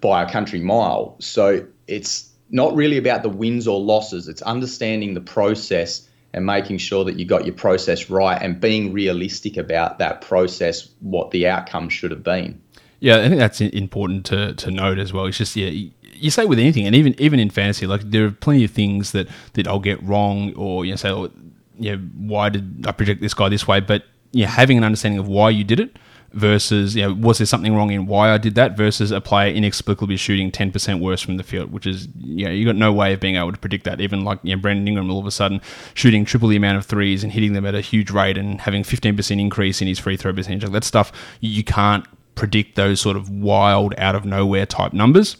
by 0.00 0.22
a 0.22 0.30
country 0.30 0.60
mile. 0.60 1.16
So 1.18 1.66
it's 1.88 2.30
not 2.50 2.72
really 2.76 2.98
about 2.98 3.24
the 3.24 3.30
wins 3.30 3.66
or 3.66 3.80
losses. 3.80 4.28
It's 4.28 4.42
understanding 4.42 5.14
the 5.14 5.20
process 5.20 6.08
and 6.32 6.46
making 6.46 6.78
sure 6.78 7.04
that 7.04 7.18
you 7.18 7.24
got 7.24 7.44
your 7.44 7.56
process 7.56 8.08
right 8.08 8.40
and 8.40 8.60
being 8.60 8.92
realistic 8.92 9.56
about 9.56 9.98
that 9.98 10.20
process, 10.20 10.88
what 11.00 11.32
the 11.32 11.48
outcome 11.48 11.88
should 11.88 12.12
have 12.12 12.22
been. 12.22 12.62
Yeah, 13.00 13.16
I 13.16 13.28
think 13.28 13.40
that's 13.40 13.60
important 13.60 14.24
to, 14.26 14.54
to 14.54 14.70
note 14.70 15.00
as 15.00 15.12
well. 15.12 15.26
It's 15.26 15.36
just 15.36 15.56
yeah, 15.56 15.90
you 16.22 16.30
say 16.30 16.44
with 16.44 16.58
anything, 16.58 16.86
and 16.86 16.94
even 16.94 17.14
even 17.18 17.40
in 17.40 17.50
fantasy, 17.50 17.86
like 17.86 18.02
there 18.02 18.26
are 18.26 18.30
plenty 18.30 18.64
of 18.64 18.70
things 18.70 19.12
that 19.12 19.28
that 19.54 19.66
I'll 19.66 19.80
get 19.80 20.02
wrong, 20.02 20.54
or 20.54 20.84
you 20.84 20.92
know, 20.92 20.96
say, 20.96 21.10
oh, 21.10 21.30
yeah, 21.78 21.96
why 21.96 22.48
did 22.48 22.86
I 22.86 22.92
project 22.92 23.20
this 23.20 23.34
guy 23.34 23.48
this 23.48 23.66
way? 23.66 23.80
But 23.80 24.04
yeah, 24.30 24.46
having 24.46 24.78
an 24.78 24.84
understanding 24.84 25.18
of 25.18 25.28
why 25.28 25.50
you 25.50 25.64
did 25.64 25.80
it 25.80 25.96
versus 26.32 26.96
you 26.96 27.02
know 27.02 27.12
was 27.12 27.38
there 27.38 27.46
something 27.46 27.74
wrong 27.74 27.90
in 27.90 28.06
why 28.06 28.30
I 28.30 28.38
did 28.38 28.54
that 28.54 28.74
versus 28.74 29.10
a 29.10 29.20
player 29.20 29.52
inexplicably 29.52 30.16
shooting 30.16 30.50
10% 30.50 30.98
worse 30.98 31.20
from 31.20 31.36
the 31.36 31.42
field 31.42 31.70
which 31.70 31.86
is 31.86 32.08
you 32.16 32.46
know 32.46 32.50
you 32.50 32.64
got 32.64 32.74
no 32.74 32.90
way 32.90 33.12
of 33.12 33.20
being 33.20 33.36
able 33.36 33.52
to 33.52 33.58
predict 33.58 33.84
that. 33.84 34.00
Even 34.00 34.24
like 34.24 34.38
you 34.42 34.54
know 34.54 34.62
Brandon 34.62 34.86
Ingram 34.86 35.10
all 35.10 35.18
of 35.18 35.26
a 35.26 35.30
sudden 35.30 35.60
shooting 35.94 36.24
triple 36.24 36.48
the 36.48 36.56
amount 36.56 36.78
of 36.78 36.86
threes 36.86 37.22
and 37.22 37.32
hitting 37.32 37.52
them 37.52 37.66
at 37.66 37.74
a 37.74 37.80
huge 37.80 38.10
rate 38.10 38.38
and 38.38 38.60
having 38.62 38.82
15% 38.82 39.40
increase 39.40 39.82
in 39.82 39.88
his 39.88 39.98
free 39.98 40.16
throw 40.16 40.32
percentage. 40.32 40.62
Like 40.62 40.72
that 40.72 40.84
stuff 40.84 41.12
you 41.40 41.64
can't 41.64 42.06
predict 42.34 42.76
those 42.76 43.00
sort 43.00 43.16
of 43.16 43.28
wild 43.28 43.94
out 43.98 44.14
of 44.14 44.24
nowhere 44.24 44.64
type 44.64 44.92
numbers 44.94 45.36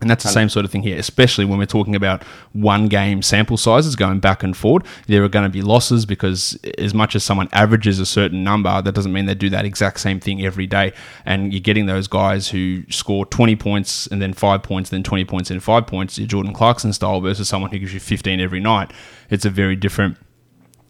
and 0.00 0.08
that's 0.08 0.24
the 0.24 0.30
same 0.30 0.48
sort 0.48 0.64
of 0.64 0.70
thing 0.70 0.82
here, 0.82 0.98
especially 0.98 1.44
when 1.44 1.58
we're 1.58 1.66
talking 1.66 1.96
about 1.96 2.22
one 2.52 2.86
game 2.86 3.22
sample 3.22 3.56
sizes 3.56 3.96
going 3.96 4.20
back 4.20 4.42
and 4.42 4.56
forward. 4.56 4.84
There 5.06 5.24
are 5.24 5.28
going 5.28 5.44
to 5.44 5.50
be 5.50 5.62
losses 5.62 6.06
because, 6.06 6.58
as 6.78 6.94
much 6.94 7.16
as 7.16 7.24
someone 7.24 7.48
averages 7.52 7.98
a 7.98 8.06
certain 8.06 8.44
number, 8.44 8.80
that 8.80 8.94
doesn't 8.94 9.12
mean 9.12 9.26
they 9.26 9.34
do 9.34 9.50
that 9.50 9.64
exact 9.64 10.00
same 10.00 10.20
thing 10.20 10.44
every 10.44 10.66
day. 10.66 10.92
And 11.24 11.52
you're 11.52 11.60
getting 11.60 11.86
those 11.86 12.06
guys 12.06 12.48
who 12.48 12.84
score 12.90 13.26
20 13.26 13.56
points 13.56 14.06
and 14.06 14.22
then 14.22 14.32
five 14.32 14.62
points, 14.62 14.90
then 14.90 15.02
20 15.02 15.24
points 15.24 15.50
and 15.50 15.62
five 15.62 15.86
points, 15.86 16.18
your 16.18 16.28
Jordan 16.28 16.52
Clarkson 16.52 16.92
style, 16.92 17.20
versus 17.20 17.48
someone 17.48 17.70
who 17.70 17.78
gives 17.78 17.92
you 17.92 18.00
15 18.00 18.40
every 18.40 18.60
night. 18.60 18.92
It's 19.30 19.44
a 19.44 19.50
very 19.50 19.74
different 19.74 20.16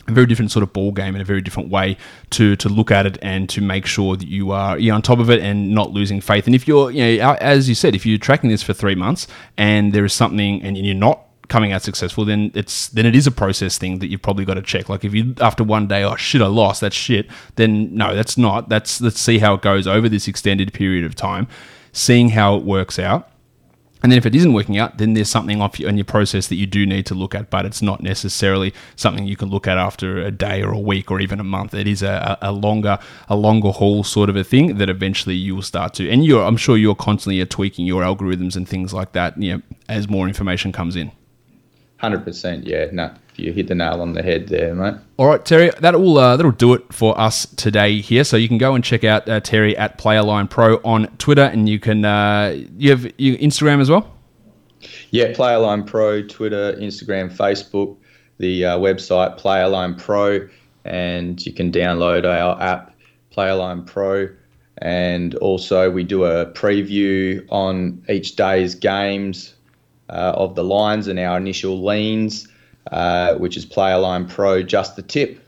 a 0.09 0.13
very 0.13 0.27
different 0.27 0.51
sort 0.51 0.63
of 0.63 0.73
ball 0.73 0.91
game 0.91 1.15
and 1.15 1.23
a 1.23 1.25
very 1.25 1.41
different 1.41 1.69
way 1.69 1.97
to 2.31 2.57
to 2.57 2.69
look 2.69 2.91
at 2.91 3.07
it 3.07 3.19
and 3.23 3.49
to 3.51 3.61
make 3.61 3.87
sure 3.87 4.17
that 4.17 4.27
you 4.27 4.51
are 4.51 4.79
you're 4.79 4.95
on 4.95 5.03
top 5.03 5.19
of 5.19 5.31
it 5.31 5.41
and 5.41 5.75
not 5.75 5.93
losing 5.93 6.21
faith. 6.21 6.47
And 6.47 6.55
if 6.55 6.67
you're, 6.67 6.91
you 6.91 7.19
know, 7.19 7.35
as 7.35 7.69
you 7.69 7.75
said, 7.75 7.95
if 7.95 8.07
you're 8.07 8.19
tracking 8.19 8.51
this 8.51 8.63
for 8.63 8.73
three 8.73 8.95
months 8.95 9.27
and 9.57 9.93
there 9.93 10.05
is 10.05 10.13
something 10.13 10.63
and 10.63 10.77
you're 10.77 10.95
not 10.95 11.25
coming 11.49 11.73
out 11.73 11.83
successful, 11.83 12.25
then 12.25 12.51
it's 12.55 12.89
then 12.89 13.07
it 13.07 13.15
is 13.15 13.27
a 13.27 13.31
process 13.31 13.79
thing 13.79 13.99
that 13.99 14.09
you've 14.09 14.23
probably 14.23 14.45
got 14.45 14.55
to 14.55 14.63
check. 14.63 14.89
Like 14.89 15.05
if 15.05 15.15
you 15.15 15.35
after 15.41 15.63
one 15.63 15.87
day, 15.87 16.05
oh 16.05 16.17
shit, 16.17 16.41
I 16.41 16.47
lost, 16.47 16.81
that's 16.81 16.97
shit. 16.97 17.27
Then 17.57 17.95
no, 17.95 18.15
that's 18.15 18.39
not. 18.39 18.69
That's 18.69 19.01
let's 19.01 19.21
see 19.21 19.39
how 19.39 19.55
it 19.55 19.63
goes 19.63 19.87
over 19.87 20.09
this 20.09 20.27
extended 20.27 20.73
period 20.73 21.05
of 21.05 21.15
time, 21.15 21.49
seeing 21.93 22.31
how 22.31 22.57
it 22.57 22.65
works 22.65 22.99
out 22.99 23.28
and 24.03 24.13
then 24.13 24.19
if 24.19 24.27
it 24.27 24.35
isn't 24.35 24.53
working 24.53 24.79
out, 24.79 24.99
then 24.99 25.15
there's 25.15 25.29
something 25.29 25.61
off 25.61 25.81
in 25.81 25.97
your 25.97 26.05
process 26.05 26.47
that 26.49 26.55
you 26.55 26.67
do 26.67 26.87
need 26.87 27.07
to 27.07 27.15
look 27.15 27.35
at, 27.35 27.51
but 27.51 27.65
it's 27.65 27.83
not 27.83 28.03
necessarily 28.03 28.73
something 28.97 29.27
you 29.27 29.37
can 29.37 29.49
look 29.49 29.67
at 29.67 29.79
after 29.79 30.19
a 30.19 30.31
day 30.31 30.63
or 30.63 30.73
a 30.73 30.79
week 30.79 31.11
or 31.11 31.21
even 31.21 31.41
a 31.41 31.45
month. 31.45 31.75
It 31.75 31.89
is 31.89 32.03
a, 32.03 32.39
a 32.41 32.53
longer 32.53 32.99
a 33.29 33.37
longer 33.37 33.71
haul 33.71 34.05
sort 34.05 34.31
of 34.31 34.37
a 34.37 34.45
thing 34.45 34.77
that 34.79 34.89
eventually 34.89 35.35
you 35.35 35.55
will 35.57 35.63
start 35.63 35.95
to. 35.95 36.09
And 36.09 36.25
you're 36.25 36.45
I'm 36.45 36.57
sure 36.57 36.77
you're 36.77 36.95
constantly 36.95 37.45
tweaking 37.47 37.87
your 37.87 38.03
algorithms 38.03 38.57
and 38.57 38.69
things 38.69 38.95
like 38.95 39.13
that, 39.13 39.41
you 39.41 39.55
know, 39.55 39.63
as 39.89 40.09
more 40.09 40.29
information 40.29 40.73
comes 40.73 40.97
in. 40.97 41.11
Hundred 41.97 42.25
percent, 42.25 42.65
yeah. 42.67 42.87
No, 42.93 43.13
you 43.39 43.53
hit 43.53 43.69
the 43.69 43.75
nail 43.75 44.01
on 44.01 44.13
the 44.13 44.23
head 44.23 44.49
there, 44.49 44.75
mate. 44.75 44.95
All 45.17 45.27
right, 45.27 45.45
Terry, 45.45 45.71
that'll 45.81 46.19
uh, 46.19 46.37
that'll 46.37 46.53
do 46.53 46.75
it 46.75 46.93
for 46.93 47.19
us 47.19 47.47
today 47.47 48.01
here. 48.01 48.25
So 48.25 48.37
you 48.37 48.49
can 48.49 48.59
go 48.59 48.75
and 48.75 48.85
check 48.85 49.05
out 49.05 49.29
uh, 49.29 49.41
Terry 49.41 49.77
at 49.77 49.99
Playerline 49.99 50.51
Pro 50.51 50.77
on 50.85 51.07
Twitter, 51.19 51.45
and 51.45 51.69
you 51.69 51.79
can 51.79 52.05
uh, 52.05 52.57
you 52.77 52.91
have 52.91 53.05
your 53.19 53.37
Instagram 53.39 53.81
as 53.81 53.91
well. 53.91 54.15
Yeah, 55.11 55.33
Playerline 55.33 55.87
Pro, 55.87 56.23
Twitter, 56.23 56.75
Instagram, 56.75 57.35
Facebook, 57.35 57.97
the 58.39 58.65
uh, 58.65 58.79
website 58.79 59.41
Playerline 59.41 59.99
Pro, 59.99 60.49
and 60.85 61.45
you 61.45 61.53
can 61.53 61.73
download 61.73 62.25
our 62.25 62.61
app 62.61 62.95
Playerline 63.35 63.87
Pro. 63.87 64.29
And 64.81 65.35
also, 65.37 65.91
we 65.91 66.05
do 66.05 66.25
a 66.25 66.47
preview 66.47 67.45
on 67.51 68.05
each 68.09 68.37
day's 68.37 68.77
games 68.77 69.55
uh, 70.09 70.33
of 70.37 70.55
the 70.55 70.63
lines 70.63 71.09
and 71.09 71.19
our 71.19 71.37
initial 71.37 71.85
leans, 71.85 72.47
uh, 72.91 73.35
which 73.35 73.57
is 73.57 73.67
Playerline 73.67 74.29
Pro, 74.29 74.63
just 74.63 74.97
the 74.97 75.03
tip. 75.03 75.41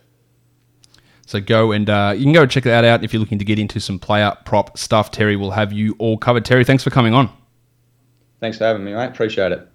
So 1.27 1.41
go 1.41 1.71
and 1.71 1.89
uh, 1.89 2.13
you 2.17 2.25
can 2.25 2.33
go 2.33 2.45
check 2.45 2.65
that 2.65 2.85
out 2.85 3.05
if 3.05 3.13
you're 3.13 3.21
looking 3.21 3.39
to 3.39 3.45
get 3.45 3.59
into 3.59 3.79
some 3.79 3.99
player 4.01 4.37
prop 4.45 4.77
stuff. 4.77 5.13
Terry 5.13 5.37
will 5.37 5.53
have 5.53 5.73
you 5.73 5.95
all 5.99 6.19
covered. 6.19 6.45
Terry, 6.45 6.65
thanks 6.65 6.83
for 6.83 6.91
coming 6.91 7.15
on. 7.15 7.31
Thanks 8.41 8.59
for 8.59 8.65
having 8.65 8.85
me, 8.85 8.93
mate. 8.93 9.07
Appreciate 9.07 9.53
it. 9.53 9.69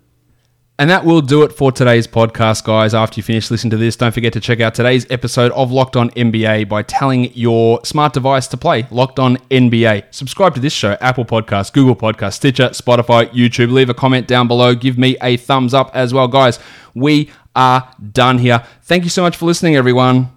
And 0.77 0.89
that 0.89 1.05
will 1.05 1.21
do 1.21 1.43
it 1.43 1.53
for 1.53 1.71
today's 1.71 2.05
podcast, 2.05 2.65
guys. 2.65 2.93
After 2.93 3.17
you 3.17 3.23
finish 3.23 3.49
listening 3.49 3.71
to 3.71 3.77
this, 3.77 3.95
don't 3.95 4.11
forget 4.11 4.33
to 4.33 4.41
check 4.41 4.59
out 4.59 4.75
today's 4.75 5.09
episode 5.09 5.53
of 5.53 5.71
Locked 5.71 5.95
On 5.95 6.09
NBA 6.11 6.67
by 6.67 6.83
telling 6.83 7.33
your 7.33 7.79
smart 7.85 8.11
device 8.11 8.45
to 8.47 8.57
play 8.57 8.85
Locked 8.91 9.17
On 9.17 9.37
NBA. 9.49 10.03
Subscribe 10.11 10.53
to 10.55 10.59
this 10.59 10.73
show, 10.73 10.97
Apple 10.99 11.23
Podcasts, 11.23 11.71
Google 11.71 11.95
Podcasts, 11.95 12.33
Stitcher, 12.33 12.69
Spotify, 12.69 13.29
YouTube. 13.29 13.71
Leave 13.71 13.89
a 13.89 13.93
comment 13.93 14.27
down 14.27 14.49
below. 14.49 14.75
Give 14.75 14.97
me 14.97 15.15
a 15.21 15.37
thumbs 15.37 15.73
up 15.73 15.91
as 15.93 16.13
well, 16.13 16.27
guys. 16.27 16.59
We 16.93 17.31
are 17.55 17.89
done 18.11 18.39
here. 18.39 18.61
Thank 18.81 19.05
you 19.05 19.09
so 19.09 19.21
much 19.21 19.37
for 19.37 19.45
listening, 19.45 19.77
everyone. 19.77 20.29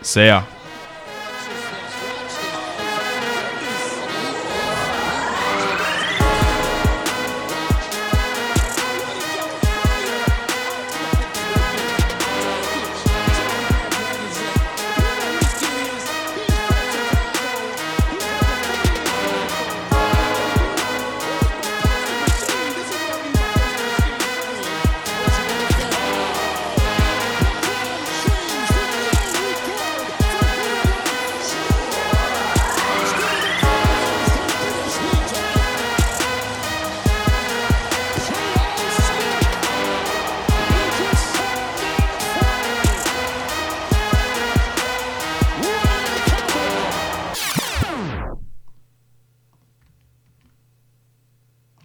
See 0.00 0.24
ya. 0.24 0.53